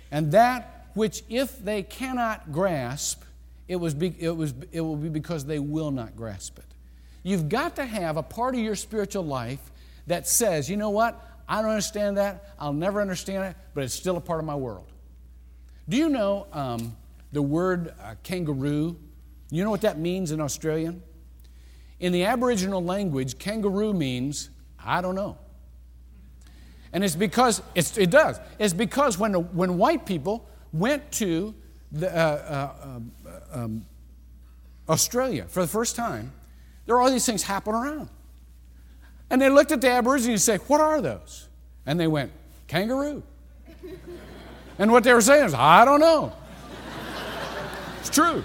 and 0.10 0.32
that 0.32 0.88
which, 0.94 1.24
if 1.28 1.60
they 1.60 1.84
cannot 1.84 2.54
grasp, 2.54 3.24
it, 3.68 3.76
was 3.76 3.94
be, 3.94 4.16
it, 4.20 4.30
was, 4.30 4.54
it 4.72 4.80
will 4.80 4.96
be 4.96 5.10
because 5.10 5.44
they 5.44 5.60
will 5.60 5.92
not 5.92 6.16
grasp 6.16 6.58
it. 6.58 6.66
You've 7.22 7.50
got 7.50 7.76
to 7.76 7.86
have 7.86 8.16
a 8.16 8.24
part 8.24 8.56
of 8.56 8.62
your 8.62 8.76
spiritual 8.76 9.26
life 9.26 9.60
that 10.08 10.30
says, 10.30 10.70
you 10.70 10.78
know 10.78 10.92
what? 10.92 11.22
I 11.50 11.62
don't 11.62 11.72
understand 11.72 12.16
that. 12.16 12.54
I'll 12.58 12.72
never 12.72 13.02
understand 13.02 13.44
it, 13.44 13.58
but 13.74 13.84
it's 13.84 13.94
still 13.94 14.16
a 14.16 14.22
part 14.22 14.40
of 14.40 14.46
my 14.46 14.56
world. 14.56 14.88
Do 15.90 15.98
you 15.98 16.08
know 16.08 16.48
um, 16.54 16.96
the 17.34 17.42
word 17.42 17.94
uh, 18.02 18.16
kangaroo? 18.24 18.96
You 19.52 19.64
know 19.66 19.70
what 19.70 19.82
that 19.82 20.00
means 20.00 20.32
in 20.32 20.42
Australian? 20.42 21.04
In 22.00 22.14
the 22.14 22.24
Aboriginal 22.24 22.84
language, 22.84 23.38
kangaroo 23.38 23.94
means, 23.94 24.50
I 24.84 25.02
don't 25.02 25.14
know. 25.14 25.38
And 26.94 27.04
it's 27.04 27.16
because, 27.16 27.62
it's, 27.76 27.98
it 27.98 28.10
does. 28.10 28.40
It's 28.58 28.74
because 28.74 29.18
when, 29.18 29.34
when 29.34 29.78
white 29.78 30.06
people 30.06 30.50
went 30.74 31.12
to 31.14 31.54
the, 31.92 32.10
uh, 32.10 32.74
uh, 32.82 32.86
um, 32.88 33.12
um, 33.52 33.86
Australia 34.90 35.46
for 35.48 35.62
the 35.62 35.68
first 35.68 35.96
time, 35.96 36.32
there 36.86 36.96
were 36.96 37.02
all 37.02 37.12
these 37.12 37.26
things 37.26 37.44
happening 37.44 37.76
around. 37.76 38.10
And 39.30 39.42
they 39.42 39.50
looked 39.50 39.72
at 39.72 39.82
the 39.82 39.90
Aborigines 39.90 40.28
and 40.28 40.42
say, 40.42 40.58
What 40.68 40.82
are 40.82 41.02
those? 41.02 41.48
And 41.86 42.00
they 42.00 42.08
went, 42.08 42.32
Kangaroo. 42.68 43.24
and 44.80 44.92
what 44.92 45.04
they 45.04 45.14
were 45.14 45.22
saying 45.22 45.46
is, 45.46 45.54
I 45.54 45.86
don't 45.86 46.00
know. 46.02 46.34
It's 48.00 48.10
true. 48.10 48.44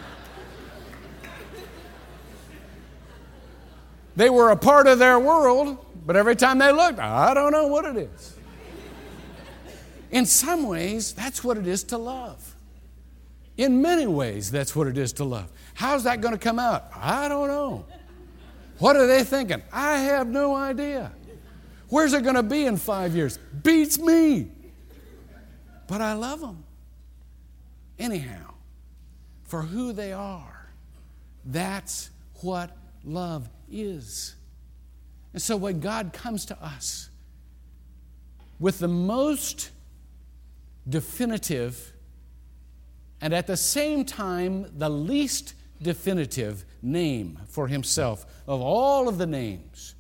They 4.17 4.31
were 4.31 4.51
a 4.51 4.57
part 4.57 4.87
of 4.87 4.99
their 4.99 5.19
world, 5.19 5.79
but 6.07 6.17
every 6.17 6.37
time 6.37 6.59
they 6.59 6.73
looked, 6.73 6.99
I 6.99 7.35
don't 7.35 7.53
know 7.53 7.67
what 7.67 7.85
it 7.85 7.97
is. 7.97 8.35
In 10.11 10.25
some 10.25 10.67
ways, 10.67 11.13
that's 11.13 11.45
what 11.45 11.59
it 11.59 11.67
is 11.67 11.85
to 11.85 11.99
love. 11.99 12.55
In 13.59 13.83
many 13.83 14.07
ways, 14.07 14.51
that's 14.51 14.75
what 14.75 14.87
it 14.87 14.97
is 14.97 15.13
to 15.15 15.25
love. 15.25 15.51
How's 15.75 16.05
that 16.05 16.23
going 16.23 16.33
to 16.33 16.39
come 16.39 16.59
out? 16.59 16.91
I 16.95 17.29
don't 17.29 17.49
know. 17.49 17.85
What 18.79 18.97
are 18.97 19.07
they 19.07 19.25
thinking? 19.25 19.63
I 19.73 19.99
have 19.99 20.27
no 20.29 20.55
idea. 20.55 21.13
Where's 21.89 22.13
it 22.13 22.23
going 22.23 22.35
to 22.35 22.43
be 22.43 22.67
in 22.67 22.77
five 22.77 23.15
years? 23.15 23.39
Beats 23.63 23.99
me. 23.99 24.51
But 25.87 26.01
I 26.01 26.15
love 26.15 26.41
them. 26.41 26.65
Anyhow, 27.99 28.55
for 29.45 29.63
who 29.63 29.93
they 29.93 30.13
are, 30.13 30.71
that's 31.45 32.11
what 32.41 32.77
love 33.05 33.49
is. 33.71 34.35
And 35.33 35.43
so 35.43 35.57
when 35.57 35.81
God 35.81 36.13
comes 36.13 36.47
to 36.47 36.63
us 36.63 37.11
with 38.59 38.79
the 38.79 38.89
most 38.89 39.71
definitive 40.89 41.93
and 43.21 43.35
at 43.35 43.47
the 43.47 43.57
same 43.57 44.05
time 44.05 44.67
the 44.77 44.89
least 44.89 45.55
definitive 45.83 46.65
name 46.83 47.39
for 47.49 47.69
himself 47.69 48.25
of 48.47 48.61
all 48.61 49.09
of 49.09 49.19
the 49.19 49.27
names. 49.27 49.95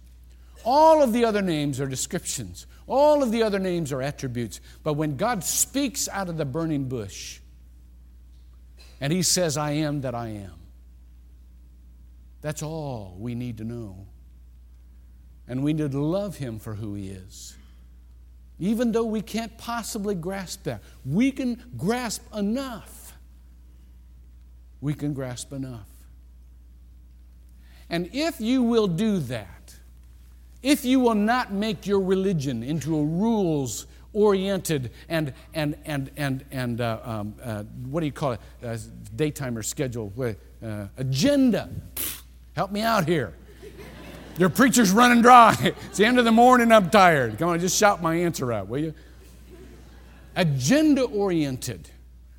All 0.65 1.03
of 1.03 1.13
the 1.13 1.25
other 1.25 1.43
names 1.43 1.81
are 1.81 1.87
descriptions, 1.87 2.67
all 2.87 3.23
of 3.23 3.31
the 3.31 3.43
other 3.43 3.59
names 3.59 3.93
are 3.93 4.03
attributes. 4.03 4.61
But 4.83 4.95
when 4.95 5.17
God 5.17 5.45
speaks 5.45 6.09
out 6.09 6.29
of 6.29 6.37
the 6.37 6.45
burning 6.45 6.89
bush 6.89 7.41
and 9.01 9.13
he 9.13 9.23
says, 9.23 9.57
I 9.57 9.73
am 9.73 10.01
that 10.03 10.15
I 10.15 10.29
am, 10.29 10.55
that's 12.47 12.63
all 12.63 13.17
we 13.19 13.35
need 13.35 13.59
to 13.59 13.65
know. 13.65 14.07
And 15.49 15.65
we 15.65 15.73
need 15.73 15.91
to 15.91 16.01
love 16.01 16.37
him 16.37 16.61
for 16.61 16.77
who 16.77 16.95
he 16.95 17.09
is. 17.09 17.57
Even 18.61 18.93
though 18.93 19.03
we 19.03 19.21
can't 19.21 19.59
possibly 19.59 20.15
grasp 20.15 20.63
that, 20.63 20.81
we 21.05 21.33
can 21.33 21.61
grasp 21.77 22.23
enough. 22.33 23.15
We 24.81 24.95
can 24.95 25.13
grasp 25.13 25.53
enough. 25.53 25.89
And 27.91 28.11
if 28.13 28.41
you 28.41 28.63
will 28.63 28.87
do 28.87 29.19
that, 29.19 29.75
if 30.63 30.85
you 30.85 31.01
will 31.01 31.17
not 31.17 31.53
make 31.53 31.85
your 31.85 32.01
religion 32.01 32.63
into 32.63 32.97
a 32.97 33.03
rules 33.03 33.89
oriented 34.13 34.93
and 35.09 35.35
and 35.53 35.77
and 35.85 36.13
and 36.17 36.45
and 36.53 36.81
uh, 36.81 37.01
um, 37.03 37.35
uh, 37.43 37.65
what 37.91 37.99
do 37.99 38.07
you 38.07 38.13
call 38.13 38.35
it? 38.35 38.41
Uh, 38.63 38.79
or 39.57 39.63
schedule 39.65 40.13
uh, 40.65 40.87
agenda. 40.97 41.69
Help 42.57 42.73
me 42.73 42.81
out 42.81 43.07
here. 43.07 43.35
Your 44.39 44.49
preacher's 44.49 44.91
running 44.91 45.21
dry. 45.21 45.55
It's 45.89 45.99
the 45.99 46.07
end 46.07 46.19
of 46.19 46.25
the 46.25 46.33
morning. 46.33 46.73
I'm 46.73 46.89
tired. 46.89 47.39
Come 47.39 47.51
on, 47.51 47.61
just 47.61 47.77
shout 47.77 48.03
my 48.03 48.15
answer 48.17 48.51
out, 48.51 48.67
will 48.67 48.79
you? 48.79 48.95
Agenda 50.35 51.03
oriented. 51.03 51.91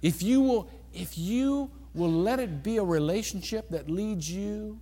If 0.02 0.24
you 0.24 0.42
will, 0.42 0.70
if 0.92 1.20
you 1.20 1.70
will 1.94 2.12
let 2.12 2.40
it 2.40 2.64
be 2.64 2.78
a 2.78 2.84
relationship 2.84 3.70
that 3.70 3.92
leads 3.92 4.30
you 4.30 4.80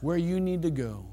where 0.00 0.16
you 0.16 0.40
need 0.40 0.62
to 0.62 0.70
go 0.70 1.06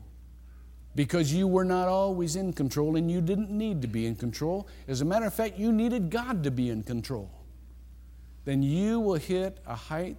because 0.96 1.32
you 1.32 1.48
were 1.48 1.66
not 1.66 1.88
always 1.88 2.36
in 2.36 2.54
control 2.54 2.96
and 2.96 3.10
you 3.10 3.22
didn't 3.22 3.52
need 3.52 3.84
to 3.84 3.88
be 3.88 4.08
in 4.08 4.16
control. 4.16 4.68
As 4.88 5.02
a 5.02 5.06
matter 5.06 5.28
of 5.28 5.34
fact, 5.34 5.60
you 5.60 5.72
needed 5.72 6.10
God 6.10 6.44
to 6.44 6.50
be 6.50 6.72
in 6.72 6.82
control. 6.82 7.30
Then 8.46 8.63
you 8.63 9.00
will 9.00 9.16
hit 9.16 9.60
a 9.68 9.76
height 9.76 10.18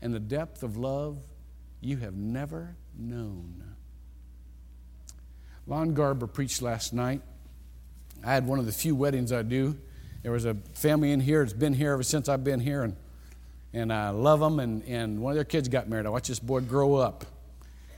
and 0.00 0.14
a 0.14 0.20
depth 0.20 0.62
of 0.62 0.76
love 0.76 1.18
you 1.80 1.98
have 1.98 2.14
never 2.14 2.76
known. 2.96 3.62
Lon 5.66 5.94
Garber 5.94 6.26
preached 6.26 6.62
last 6.62 6.92
night. 6.92 7.22
I 8.24 8.32
had 8.32 8.46
one 8.46 8.58
of 8.58 8.66
the 8.66 8.72
few 8.72 8.94
weddings 8.94 9.32
I 9.32 9.42
do. 9.42 9.76
There 10.22 10.32
was 10.32 10.44
a 10.44 10.54
family 10.74 11.12
in 11.12 11.20
here 11.20 11.44
that's 11.44 11.52
been 11.52 11.74
here 11.74 11.92
ever 11.92 12.02
since 12.02 12.28
I've 12.28 12.42
been 12.42 12.58
here, 12.58 12.82
and, 12.82 12.96
and 13.72 13.92
I 13.92 14.10
love 14.10 14.40
them. 14.40 14.58
And, 14.58 14.82
and 14.84 15.20
one 15.20 15.32
of 15.32 15.36
their 15.36 15.44
kids 15.44 15.68
got 15.68 15.88
married. 15.88 16.06
I 16.06 16.08
watched 16.08 16.28
this 16.28 16.40
boy 16.40 16.60
grow 16.62 16.96
up. 16.96 17.24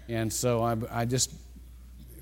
And 0.09 0.33
so 0.33 0.63
I, 0.63 0.77
I 0.91 1.05
just 1.05 1.33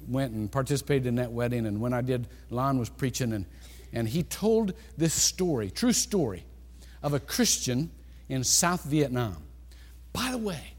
went 0.06 0.32
and 0.32 0.52
participated 0.52 1.06
in 1.06 1.16
that 1.16 1.32
wedding. 1.32 1.66
And 1.66 1.80
when 1.80 1.92
I 1.92 2.02
did, 2.02 2.28
Lon 2.50 2.78
was 2.78 2.88
preaching, 2.90 3.32
and, 3.32 3.46
and 3.92 4.08
he 4.08 4.22
told 4.22 4.74
this 4.96 5.14
story, 5.14 5.70
true 5.70 5.92
story, 5.92 6.44
of 7.02 7.14
a 7.14 7.20
Christian 7.20 7.90
in 8.28 8.44
South 8.44 8.84
Vietnam. 8.84 9.42
By 10.12 10.30
the 10.30 10.38
way, 10.38 10.74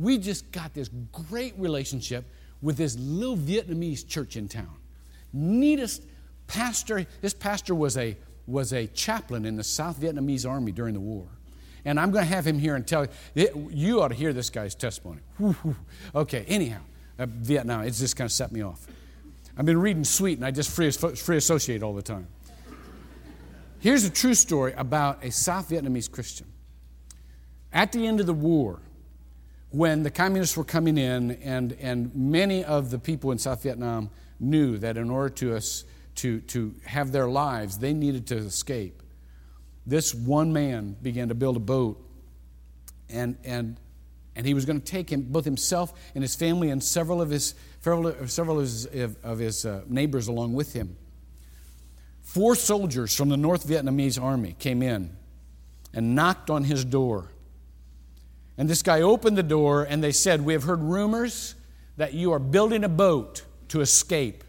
we 0.00 0.18
just 0.18 0.50
got 0.50 0.72
this 0.72 0.88
great 1.28 1.54
relationship 1.58 2.24
with 2.62 2.76
this 2.76 2.96
little 2.98 3.36
Vietnamese 3.36 4.06
church 4.06 4.36
in 4.36 4.48
town. 4.48 4.76
Neatest 5.32 6.02
pastor, 6.46 7.06
this 7.20 7.34
pastor 7.34 7.74
was 7.74 7.96
a, 7.96 8.16
was 8.46 8.72
a 8.72 8.86
chaplain 8.88 9.44
in 9.44 9.56
the 9.56 9.64
South 9.64 10.00
Vietnamese 10.00 10.48
army 10.48 10.72
during 10.72 10.94
the 10.94 11.00
war. 11.00 11.26
And 11.84 11.98
I'm 11.98 12.10
going 12.10 12.24
to 12.24 12.34
have 12.34 12.46
him 12.46 12.58
here 12.58 12.76
and 12.76 12.86
tell 12.86 13.06
you, 13.34 13.70
you 13.72 14.02
ought 14.02 14.08
to 14.08 14.14
hear 14.14 14.32
this 14.32 14.50
guy's 14.50 14.74
testimony. 14.74 15.20
Okay, 16.14 16.44
anyhow, 16.48 16.80
uh, 17.18 17.26
Vietnam, 17.26 17.82
it's 17.82 18.00
just 18.00 18.16
kind 18.16 18.26
of 18.26 18.32
set 18.32 18.52
me 18.52 18.62
off. 18.62 18.86
I've 19.56 19.66
been 19.66 19.80
reading 19.80 20.04
Sweet 20.04 20.38
and 20.38 20.46
I 20.46 20.50
just 20.50 20.70
free, 20.70 20.90
free 20.90 21.36
associate 21.36 21.82
all 21.82 21.94
the 21.94 22.02
time. 22.02 22.26
Here's 23.78 24.04
a 24.04 24.10
true 24.10 24.34
story 24.34 24.74
about 24.76 25.24
a 25.24 25.30
South 25.30 25.70
Vietnamese 25.70 26.10
Christian. 26.10 26.46
At 27.72 27.92
the 27.92 28.06
end 28.06 28.20
of 28.20 28.26
the 28.26 28.34
war, 28.34 28.80
when 29.70 30.02
the 30.02 30.10
communists 30.10 30.56
were 30.56 30.64
coming 30.64 30.98
in, 30.98 31.32
and, 31.42 31.72
and 31.80 32.14
many 32.14 32.64
of 32.64 32.90
the 32.90 32.98
people 32.98 33.32
in 33.32 33.38
South 33.38 33.62
Vietnam 33.62 34.10
knew 34.38 34.78
that 34.78 34.96
in 34.96 35.10
order 35.10 35.30
to, 35.36 35.56
us, 35.56 35.84
to, 36.16 36.40
to 36.40 36.74
have 36.84 37.12
their 37.12 37.28
lives, 37.28 37.78
they 37.78 37.94
needed 37.94 38.26
to 38.28 38.36
escape. 38.36 39.02
This 39.86 40.14
one 40.14 40.52
man 40.52 40.96
began 41.00 41.28
to 41.28 41.34
build 41.34 41.56
a 41.56 41.60
boat, 41.60 42.04
and, 43.08 43.36
and 43.44 43.76
and 44.36 44.46
he 44.46 44.54
was 44.54 44.64
going 44.64 44.80
to 44.80 44.86
take 44.86 45.10
him, 45.10 45.22
both 45.22 45.44
himself 45.44 45.92
and 46.14 46.22
his 46.22 46.34
family 46.34 46.70
and 46.70 46.82
several 46.82 47.20
of 47.20 47.30
his, 47.30 47.54
several, 47.80 48.06
of 48.06 48.60
his, 48.60 48.86
of 49.22 49.38
his 49.38 49.66
uh, 49.66 49.82
neighbors 49.88 50.28
along 50.28 50.54
with 50.54 50.72
him. 50.72 50.96
Four 52.22 52.54
soldiers 52.54 53.14
from 53.14 53.28
the 53.28 53.36
North 53.36 53.66
Vietnamese 53.66 54.22
army 54.22 54.54
came 54.58 54.82
in 54.82 55.16
and 55.92 56.14
knocked 56.14 56.48
on 56.48 56.64
his 56.64 56.84
door. 56.84 57.32
And 58.58 58.68
this 58.68 58.82
guy 58.82 59.00
opened 59.00 59.36
the 59.36 59.42
door 59.42 59.84
and 59.84 60.02
they 60.02 60.12
said, 60.12 60.42
We 60.42 60.52
have 60.52 60.64
heard 60.64 60.80
rumors 60.80 61.54
that 61.96 62.14
you 62.14 62.32
are 62.32 62.38
building 62.38 62.84
a 62.84 62.88
boat 62.88 63.44
to 63.68 63.80
escape. 63.80 64.44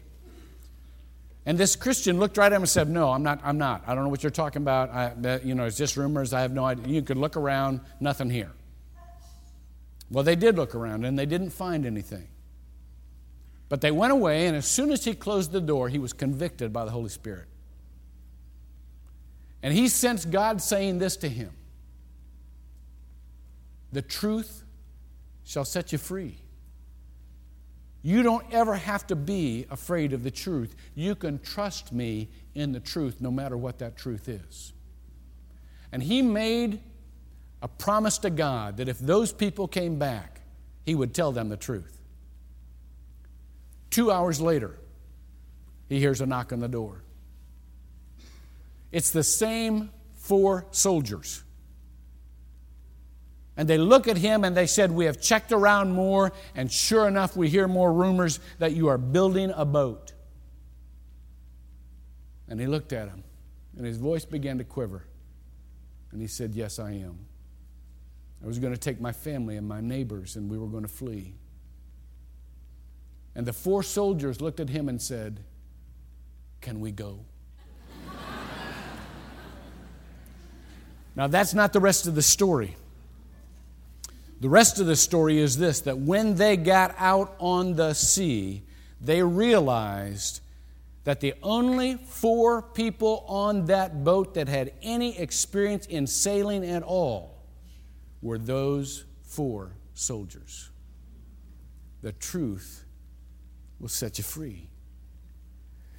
And 1.44 1.58
this 1.58 1.74
Christian 1.74 2.20
looked 2.20 2.36
right 2.36 2.46
at 2.46 2.52
him 2.52 2.62
and 2.62 2.68
said, 2.68 2.88
No, 2.88 3.10
I'm 3.10 3.22
not. 3.22 3.40
I'm 3.42 3.58
not. 3.58 3.82
I 3.86 3.94
don't 3.94 4.04
know 4.04 4.10
what 4.10 4.22
you're 4.22 4.30
talking 4.30 4.62
about. 4.62 4.90
I, 4.90 5.40
you 5.42 5.54
know, 5.54 5.64
it's 5.64 5.76
just 5.76 5.96
rumors. 5.96 6.32
I 6.32 6.40
have 6.40 6.52
no 6.52 6.64
idea. 6.64 6.86
You 6.86 7.02
could 7.02 7.16
look 7.16 7.36
around, 7.36 7.80
nothing 8.00 8.30
here. 8.30 8.52
Well, 10.10 10.24
they 10.24 10.36
did 10.36 10.56
look 10.56 10.74
around 10.74 11.04
and 11.04 11.18
they 11.18 11.26
didn't 11.26 11.50
find 11.50 11.86
anything. 11.86 12.28
But 13.68 13.80
they 13.80 13.90
went 13.90 14.12
away, 14.12 14.46
and 14.46 14.54
as 14.54 14.66
soon 14.66 14.90
as 14.90 15.02
he 15.06 15.14
closed 15.14 15.50
the 15.50 15.60
door, 15.60 15.88
he 15.88 15.98
was 15.98 16.12
convicted 16.12 16.74
by 16.74 16.84
the 16.84 16.90
Holy 16.90 17.08
Spirit. 17.08 17.46
And 19.62 19.72
he 19.72 19.88
sensed 19.88 20.30
God 20.30 20.60
saying 20.60 20.98
this 20.98 21.16
to 21.18 21.28
him 21.28 21.52
The 23.92 24.02
truth 24.02 24.64
shall 25.44 25.64
set 25.64 25.92
you 25.92 25.98
free. 25.98 26.38
You 28.02 28.22
don't 28.24 28.44
ever 28.52 28.74
have 28.74 29.06
to 29.08 29.16
be 29.16 29.66
afraid 29.70 30.12
of 30.12 30.24
the 30.24 30.30
truth. 30.30 30.74
You 30.94 31.14
can 31.14 31.38
trust 31.38 31.92
me 31.92 32.30
in 32.54 32.72
the 32.72 32.80
truth 32.80 33.20
no 33.20 33.30
matter 33.30 33.56
what 33.56 33.78
that 33.78 33.96
truth 33.96 34.28
is. 34.28 34.72
And 35.92 36.02
he 36.02 36.20
made 36.22 36.80
a 37.60 37.68
promise 37.68 38.18
to 38.18 38.30
God 38.30 38.78
that 38.78 38.88
if 38.88 38.98
those 38.98 39.32
people 39.32 39.68
came 39.68 39.98
back, 39.98 40.40
he 40.84 40.96
would 40.96 41.14
tell 41.14 41.30
them 41.30 41.48
the 41.48 41.56
truth. 41.56 42.00
Two 43.90 44.10
hours 44.10 44.40
later, 44.40 44.78
he 45.88 46.00
hears 46.00 46.20
a 46.20 46.26
knock 46.26 46.52
on 46.52 46.58
the 46.58 46.68
door. 46.68 47.04
It's 48.90 49.10
the 49.10 49.22
same 49.22 49.90
four 50.14 50.66
soldiers. 50.70 51.44
And 53.56 53.68
they 53.68 53.78
look 53.78 54.08
at 54.08 54.16
him 54.16 54.44
and 54.44 54.56
they 54.56 54.66
said, 54.66 54.90
We 54.90 55.04
have 55.04 55.20
checked 55.20 55.52
around 55.52 55.92
more, 55.92 56.32
and 56.54 56.72
sure 56.72 57.06
enough, 57.06 57.36
we 57.36 57.48
hear 57.48 57.68
more 57.68 57.92
rumors 57.92 58.40
that 58.58 58.72
you 58.72 58.88
are 58.88 58.98
building 58.98 59.52
a 59.54 59.64
boat. 59.64 60.12
And 62.48 62.58
he 62.60 62.66
looked 62.66 62.92
at 62.92 63.08
him, 63.08 63.24
and 63.76 63.86
his 63.86 63.98
voice 63.98 64.24
began 64.24 64.58
to 64.58 64.64
quiver. 64.64 65.04
And 66.12 66.20
he 66.20 66.26
said, 66.26 66.54
Yes, 66.54 66.78
I 66.78 66.92
am. 66.92 67.18
I 68.42 68.46
was 68.46 68.58
going 68.58 68.72
to 68.72 68.78
take 68.78 69.00
my 69.00 69.12
family 69.12 69.56
and 69.56 69.68
my 69.68 69.80
neighbors, 69.80 70.36
and 70.36 70.50
we 70.50 70.58
were 70.58 70.66
going 70.66 70.82
to 70.82 70.88
flee. 70.88 71.34
And 73.34 73.46
the 73.46 73.52
four 73.52 73.82
soldiers 73.82 74.40
looked 74.40 74.60
at 74.60 74.68
him 74.68 74.88
and 74.88 75.00
said, 75.00 75.40
Can 76.60 76.80
we 76.80 76.90
go? 76.90 77.20
now, 81.16 81.26
that's 81.26 81.54
not 81.54 81.72
the 81.72 81.80
rest 81.80 82.06
of 82.06 82.14
the 82.14 82.22
story. 82.22 82.76
The 84.42 84.48
rest 84.48 84.80
of 84.80 84.86
the 84.86 84.96
story 84.96 85.38
is 85.38 85.56
this 85.56 85.82
that 85.82 85.98
when 85.98 86.34
they 86.34 86.56
got 86.56 86.96
out 86.98 87.36
on 87.38 87.76
the 87.76 87.94
sea, 87.94 88.64
they 89.00 89.22
realized 89.22 90.40
that 91.04 91.20
the 91.20 91.34
only 91.44 91.94
four 91.94 92.60
people 92.60 93.24
on 93.28 93.66
that 93.66 94.02
boat 94.02 94.34
that 94.34 94.48
had 94.48 94.72
any 94.82 95.16
experience 95.16 95.86
in 95.86 96.08
sailing 96.08 96.68
at 96.68 96.82
all 96.82 97.44
were 98.20 98.36
those 98.36 99.04
four 99.22 99.76
soldiers. 99.94 100.70
The 102.00 102.10
truth 102.10 102.84
will 103.78 103.90
set 103.90 104.18
you 104.18 104.24
free. 104.24 104.68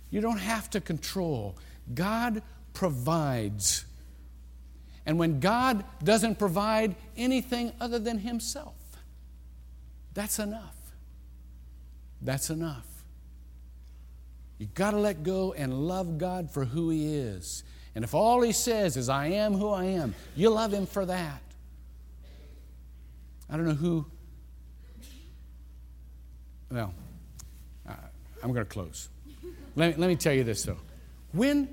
You 0.10 0.20
don't 0.20 0.40
have 0.40 0.70
to 0.72 0.82
control. 0.82 1.58
God 1.94 2.42
provides. 2.74 3.86
And 5.06 5.20
when 5.20 5.40
God 5.40 5.84
doesn't 6.04 6.40
provide 6.40 6.96
anything 7.18 7.74
other 7.80 8.00
than 8.00 8.20
Himself, 8.20 8.76
that's 10.14 10.40
enough. 10.40 10.78
That's 12.22 12.50
enough. 12.50 12.88
You 14.58 14.68
got 14.68 14.92
to 14.92 14.98
let 14.98 15.24
go 15.24 15.54
and 15.54 15.88
love 15.88 16.18
God 16.18 16.50
for 16.50 16.64
who 16.64 16.90
He 16.90 17.16
is. 17.16 17.64
And 17.96 18.04
if 18.04 18.14
all 18.14 18.42
He 18.42 18.54
says 18.54 18.96
is, 18.96 19.10
I 19.10 19.28
am 19.28 19.54
who 19.54 19.70
I 19.70 19.86
am, 19.86 20.16
you 20.36 20.50
love 20.50 20.74
Him 20.74 20.86
for 20.86 21.06
that. 21.06 21.42
I 23.50 23.58
don't 23.58 23.66
know 23.66 23.74
who. 23.74 24.06
Well, 26.72 26.94
I'm 28.42 28.54
going 28.54 28.66
to 28.66 28.72
close. 28.72 29.10
Let 29.76 29.96
me, 29.96 30.02
let 30.02 30.08
me 30.08 30.16
tell 30.16 30.34
you 30.34 30.44
this, 30.44 30.64
though. 30.64 30.78
When, 31.34 31.68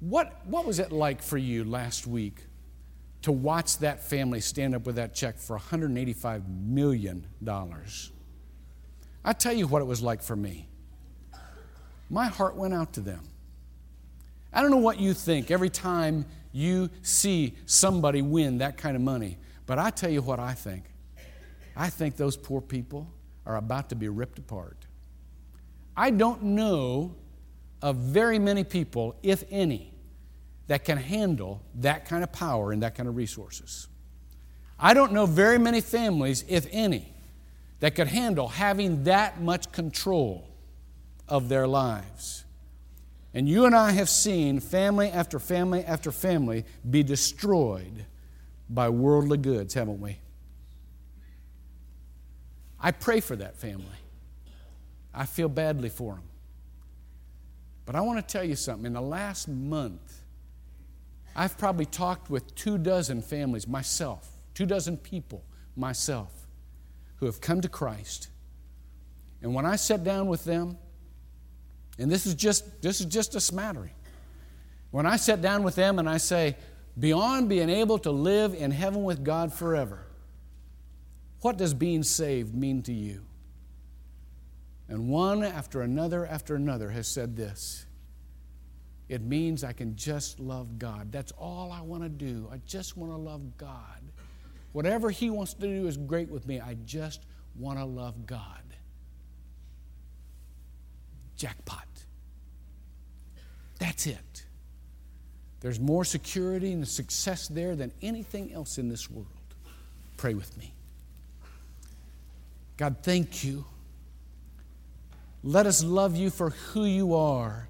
what, 0.00 0.46
what 0.46 0.64
was 0.64 0.78
it 0.78 0.92
like 0.92 1.22
for 1.22 1.38
you 1.38 1.64
last 1.64 2.06
week 2.06 2.44
to 3.22 3.32
watch 3.32 3.78
that 3.78 4.02
family 4.02 4.40
stand 4.40 4.74
up 4.74 4.86
with 4.86 4.96
that 4.96 5.14
check 5.14 5.38
for 5.38 5.58
$185 5.58 6.42
million? 6.66 7.26
I 9.24 9.32
tell 9.32 9.52
you 9.52 9.66
what 9.66 9.82
it 9.82 9.86
was 9.86 10.00
like 10.00 10.22
for 10.22 10.36
me. 10.36 10.68
My 12.10 12.26
heart 12.26 12.56
went 12.56 12.74
out 12.74 12.92
to 12.94 13.00
them. 13.00 13.28
I 14.52 14.62
don't 14.62 14.70
know 14.70 14.78
what 14.78 14.98
you 14.98 15.12
think 15.12 15.50
every 15.50 15.68
time 15.68 16.24
you 16.52 16.88
see 17.02 17.54
somebody 17.66 18.22
win 18.22 18.58
that 18.58 18.76
kind 18.76 18.96
of 18.96 19.02
money. 19.02 19.38
But 19.66 19.78
I 19.78 19.90
tell 19.90 20.10
you 20.10 20.22
what 20.22 20.40
I 20.40 20.54
think. 20.54 20.84
I 21.76 21.90
think 21.90 22.16
those 22.16 22.36
poor 22.36 22.60
people 22.60 23.12
are 23.44 23.56
about 23.56 23.90
to 23.90 23.94
be 23.94 24.08
ripped 24.08 24.38
apart. 24.38 24.86
I 25.96 26.10
don't 26.10 26.42
know 26.42 27.14
of 27.82 27.96
very 27.96 28.38
many 28.38 28.64
people, 28.64 29.16
if 29.22 29.44
any, 29.50 29.92
that 30.66 30.84
can 30.84 30.98
handle 30.98 31.62
that 31.76 32.04
kind 32.04 32.22
of 32.22 32.32
power 32.32 32.72
and 32.72 32.82
that 32.82 32.94
kind 32.94 33.08
of 33.08 33.16
resources. 33.16 33.88
I 34.78 34.94
don't 34.94 35.12
know 35.12 35.26
very 35.26 35.58
many 35.58 35.80
families, 35.80 36.44
if 36.48 36.66
any, 36.70 37.12
that 37.80 37.94
could 37.94 38.08
handle 38.08 38.48
having 38.48 39.04
that 39.04 39.40
much 39.40 39.72
control 39.72 40.48
of 41.28 41.48
their 41.48 41.66
lives. 41.66 42.44
And 43.34 43.48
you 43.48 43.66
and 43.66 43.74
I 43.74 43.92
have 43.92 44.08
seen 44.08 44.60
family 44.60 45.08
after 45.08 45.38
family 45.38 45.84
after 45.84 46.10
family 46.10 46.64
be 46.88 47.02
destroyed 47.02 48.06
by 48.68 48.88
worldly 48.88 49.38
goods, 49.38 49.74
haven't 49.74 50.00
we? 50.00 50.18
I 52.80 52.92
pray 52.92 53.20
for 53.20 53.36
that 53.36 53.56
family. 53.56 53.84
I 55.12 55.26
feel 55.26 55.48
badly 55.48 55.88
for 55.88 56.14
them. 56.14 56.27
But 57.88 57.96
I 57.96 58.02
want 58.02 58.18
to 58.18 58.32
tell 58.32 58.44
you 58.44 58.54
something. 58.54 58.84
In 58.84 58.92
the 58.92 59.00
last 59.00 59.48
month, 59.48 60.20
I've 61.34 61.56
probably 61.56 61.86
talked 61.86 62.28
with 62.28 62.54
two 62.54 62.76
dozen 62.76 63.22
families 63.22 63.66
myself, 63.66 64.28
two 64.52 64.66
dozen 64.66 64.98
people 64.98 65.42
myself, 65.74 66.30
who 67.16 67.24
have 67.24 67.40
come 67.40 67.62
to 67.62 67.68
Christ. 67.70 68.28
And 69.40 69.54
when 69.54 69.64
I 69.64 69.76
sat 69.76 70.04
down 70.04 70.26
with 70.26 70.44
them, 70.44 70.76
and 71.98 72.12
this 72.12 72.26
is 72.26 72.34
just 72.34 72.82
this 72.82 73.00
is 73.00 73.06
just 73.06 73.34
a 73.36 73.40
smattering. 73.40 73.94
When 74.90 75.06
I 75.06 75.16
sit 75.16 75.40
down 75.40 75.62
with 75.62 75.74
them 75.74 75.98
and 75.98 76.10
I 76.10 76.18
say, 76.18 76.56
beyond 76.98 77.48
being 77.48 77.70
able 77.70 77.98
to 78.00 78.10
live 78.10 78.52
in 78.52 78.70
heaven 78.70 79.02
with 79.02 79.24
God 79.24 79.50
forever, 79.50 80.04
what 81.40 81.56
does 81.56 81.72
being 81.72 82.02
saved 82.02 82.54
mean 82.54 82.82
to 82.82 82.92
you? 82.92 83.27
And 84.88 85.08
one 85.08 85.42
after 85.44 85.82
another 85.82 86.26
after 86.26 86.54
another 86.54 86.90
has 86.90 87.06
said 87.06 87.36
this 87.36 87.86
it 89.08 89.22
means 89.22 89.64
I 89.64 89.72
can 89.72 89.96
just 89.96 90.38
love 90.38 90.78
God. 90.78 91.10
That's 91.10 91.32
all 91.32 91.72
I 91.72 91.80
want 91.80 92.02
to 92.02 92.08
do. 92.10 92.48
I 92.52 92.60
just 92.66 92.96
want 92.96 93.10
to 93.12 93.16
love 93.16 93.56
God. 93.56 94.02
Whatever 94.72 95.10
He 95.10 95.30
wants 95.30 95.54
to 95.54 95.60
do 95.66 95.86
is 95.86 95.96
great 95.96 96.28
with 96.28 96.46
me. 96.46 96.60
I 96.60 96.74
just 96.84 97.24
want 97.58 97.78
to 97.78 97.86
love 97.86 98.26
God. 98.26 98.62
Jackpot. 101.36 101.86
That's 103.78 104.06
it. 104.06 104.44
There's 105.60 105.80
more 105.80 106.04
security 106.04 106.72
and 106.72 106.86
success 106.86 107.48
there 107.48 107.76
than 107.76 107.92
anything 108.02 108.52
else 108.52 108.76
in 108.76 108.88
this 108.88 109.10
world. 109.10 109.26
Pray 110.16 110.34
with 110.34 110.56
me. 110.58 110.74
God, 112.76 112.96
thank 113.02 113.42
you. 113.42 113.64
Let 115.42 115.66
us 115.66 115.84
love 115.84 116.16
you 116.16 116.30
for 116.30 116.50
who 116.50 116.84
you 116.84 117.14
are, 117.14 117.68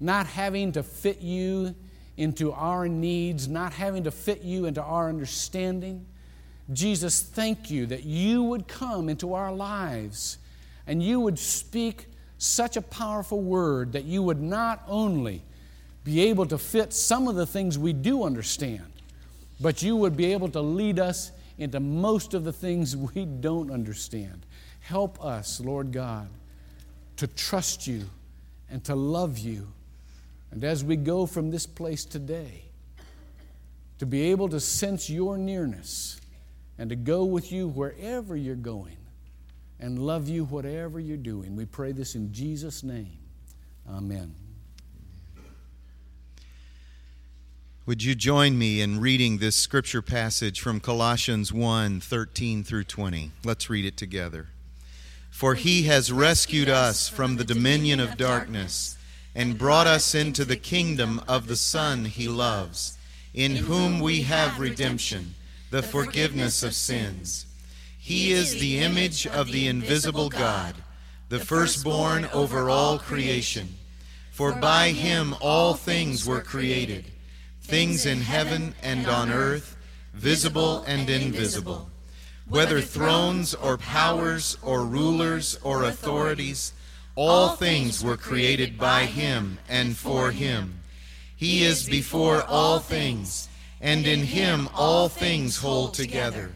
not 0.00 0.26
having 0.26 0.72
to 0.72 0.82
fit 0.82 1.20
you 1.20 1.74
into 2.16 2.52
our 2.52 2.88
needs, 2.88 3.48
not 3.48 3.72
having 3.72 4.04
to 4.04 4.10
fit 4.10 4.42
you 4.42 4.66
into 4.66 4.82
our 4.82 5.08
understanding. 5.08 6.06
Jesus, 6.72 7.20
thank 7.20 7.70
you 7.70 7.86
that 7.86 8.04
you 8.04 8.42
would 8.42 8.66
come 8.66 9.08
into 9.08 9.34
our 9.34 9.52
lives 9.52 10.38
and 10.86 11.02
you 11.02 11.20
would 11.20 11.38
speak 11.38 12.06
such 12.38 12.76
a 12.76 12.82
powerful 12.82 13.40
word 13.40 13.92
that 13.92 14.04
you 14.04 14.22
would 14.22 14.40
not 14.40 14.82
only 14.86 15.42
be 16.04 16.20
able 16.28 16.46
to 16.46 16.58
fit 16.58 16.92
some 16.92 17.28
of 17.28 17.34
the 17.34 17.46
things 17.46 17.78
we 17.78 17.92
do 17.92 18.24
understand, 18.24 18.92
but 19.60 19.82
you 19.82 19.96
would 19.96 20.16
be 20.16 20.32
able 20.32 20.48
to 20.48 20.60
lead 20.60 20.98
us 20.98 21.32
into 21.58 21.80
most 21.80 22.34
of 22.34 22.44
the 22.44 22.52
things 22.52 22.96
we 22.96 23.24
don't 23.24 23.70
understand. 23.70 24.44
Help 24.80 25.24
us, 25.24 25.60
Lord 25.60 25.92
God, 25.92 26.28
to 27.16 27.26
trust 27.26 27.86
you 27.86 28.04
and 28.70 28.82
to 28.84 28.94
love 28.94 29.38
you. 29.38 29.68
And 30.50 30.64
as 30.64 30.84
we 30.84 30.96
go 30.96 31.26
from 31.26 31.50
this 31.50 31.66
place 31.66 32.04
today, 32.04 32.64
to 33.98 34.06
be 34.06 34.30
able 34.30 34.48
to 34.48 34.60
sense 34.60 35.08
your 35.08 35.38
nearness 35.38 36.20
and 36.78 36.90
to 36.90 36.96
go 36.96 37.24
with 37.24 37.52
you 37.52 37.68
wherever 37.68 38.36
you're 38.36 38.54
going 38.54 38.96
and 39.78 39.98
love 39.98 40.28
you 40.28 40.44
whatever 40.44 40.98
you're 40.98 41.16
doing. 41.16 41.56
We 41.56 41.64
pray 41.66 41.92
this 41.92 42.14
in 42.14 42.32
Jesus' 42.32 42.82
name. 42.82 43.18
Amen. 43.88 44.34
Would 47.86 48.02
you 48.02 48.14
join 48.14 48.56
me 48.56 48.80
in 48.80 48.98
reading 48.98 49.38
this 49.38 49.56
scripture 49.56 50.00
passage 50.00 50.58
from 50.58 50.80
Colossians 50.80 51.52
1 51.52 52.00
13 52.00 52.64
through 52.64 52.84
20? 52.84 53.32
Let's 53.44 53.68
read 53.68 53.84
it 53.84 53.98
together. 53.98 54.48
For 55.34 55.56
he 55.56 55.82
has 55.82 56.12
rescued 56.12 56.68
us 56.68 57.08
from 57.08 57.34
the 57.34 57.44
dominion 57.44 57.98
of 57.98 58.16
darkness 58.16 58.96
and 59.34 59.58
brought 59.58 59.88
us 59.88 60.14
into 60.14 60.44
the 60.44 60.54
kingdom 60.54 61.20
of 61.26 61.48
the 61.48 61.56
Son 61.56 62.04
he 62.04 62.28
loves, 62.28 62.96
in 63.34 63.56
whom 63.56 63.98
we 63.98 64.22
have 64.22 64.60
redemption, 64.60 65.34
the 65.72 65.82
forgiveness 65.82 66.62
of 66.62 66.72
sins. 66.72 67.46
He 67.98 68.30
is 68.30 68.60
the 68.60 68.78
image 68.78 69.26
of 69.26 69.50
the 69.50 69.66
invisible 69.66 70.28
God, 70.28 70.76
the 71.30 71.40
firstborn 71.40 72.26
over 72.26 72.70
all 72.70 73.00
creation. 73.00 73.74
For 74.30 74.52
by 74.52 74.90
him 74.90 75.34
all 75.40 75.74
things 75.74 76.24
were 76.24 76.42
created 76.42 77.06
things 77.60 78.06
in 78.06 78.20
heaven 78.20 78.72
and 78.84 79.08
on 79.08 79.32
earth, 79.32 79.76
visible 80.12 80.84
and 80.86 81.10
invisible, 81.10 81.90
whether 82.48 82.80
thrones 82.80 83.54
or 83.54 83.78
powers 83.78 84.58
or 84.62 84.84
rulers 84.84 85.58
or 85.62 85.84
authorities, 85.84 86.72
all 87.14 87.50
things 87.50 88.04
were 88.04 88.16
created 88.16 88.78
by 88.78 89.06
him 89.06 89.58
and 89.68 89.96
for 89.96 90.30
him. 90.30 90.80
He 91.36 91.64
is 91.64 91.88
before 91.88 92.42
all 92.42 92.78
things, 92.78 93.48
and 93.80 94.06
in 94.06 94.20
him 94.20 94.68
all 94.74 95.08
things 95.08 95.56
hold 95.56 95.94
together. 95.94 96.52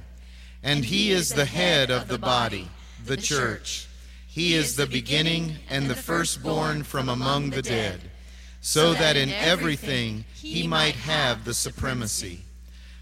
And 0.62 0.84
he 0.84 1.10
is 1.10 1.30
the 1.30 1.44
head 1.44 1.90
of 1.90 2.08
the 2.08 2.18
body, 2.18 2.68
the 3.04 3.16
church. 3.16 3.88
He 4.26 4.54
is 4.54 4.76
the 4.76 4.86
beginning 4.86 5.56
and 5.70 5.88
the 5.88 5.94
firstborn 5.94 6.82
from 6.82 7.08
among 7.08 7.50
the 7.50 7.62
dead 7.62 8.00
so 8.60 8.92
that 8.94 9.16
in 9.16 9.30
everything 9.30 10.24
he 10.34 10.66
might 10.66 10.94
have 10.94 11.44
the 11.44 11.54
supremacy. 11.54 12.42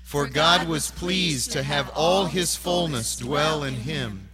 For 0.07 0.29
God 0.29 0.69
was 0.69 0.93
pleased 0.93 1.51
to 1.51 1.65
have 1.65 1.91
all 1.93 2.27
his 2.27 2.55
fullness 2.55 3.17
dwell 3.17 3.65
in 3.65 3.75
him, 3.75 4.29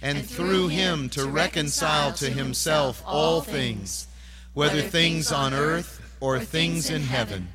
and 0.00 0.26
through 0.26 0.68
him 0.68 1.10
to 1.10 1.28
reconcile 1.28 2.14
to 2.14 2.30
himself 2.30 3.02
all 3.04 3.42
things, 3.42 4.06
whether 4.54 4.80
things 4.80 5.30
on 5.30 5.52
earth 5.52 6.00
or 6.18 6.40
things 6.40 6.88
in 6.88 7.02
heaven, 7.02 7.48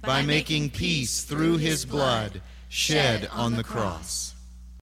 by 0.00 0.22
making 0.22 0.70
peace 0.70 1.22
through 1.22 1.58
his 1.58 1.84
blood 1.84 2.40
shed 2.70 3.28
on 3.30 3.56
the 3.56 3.62
cross. 3.62 4.27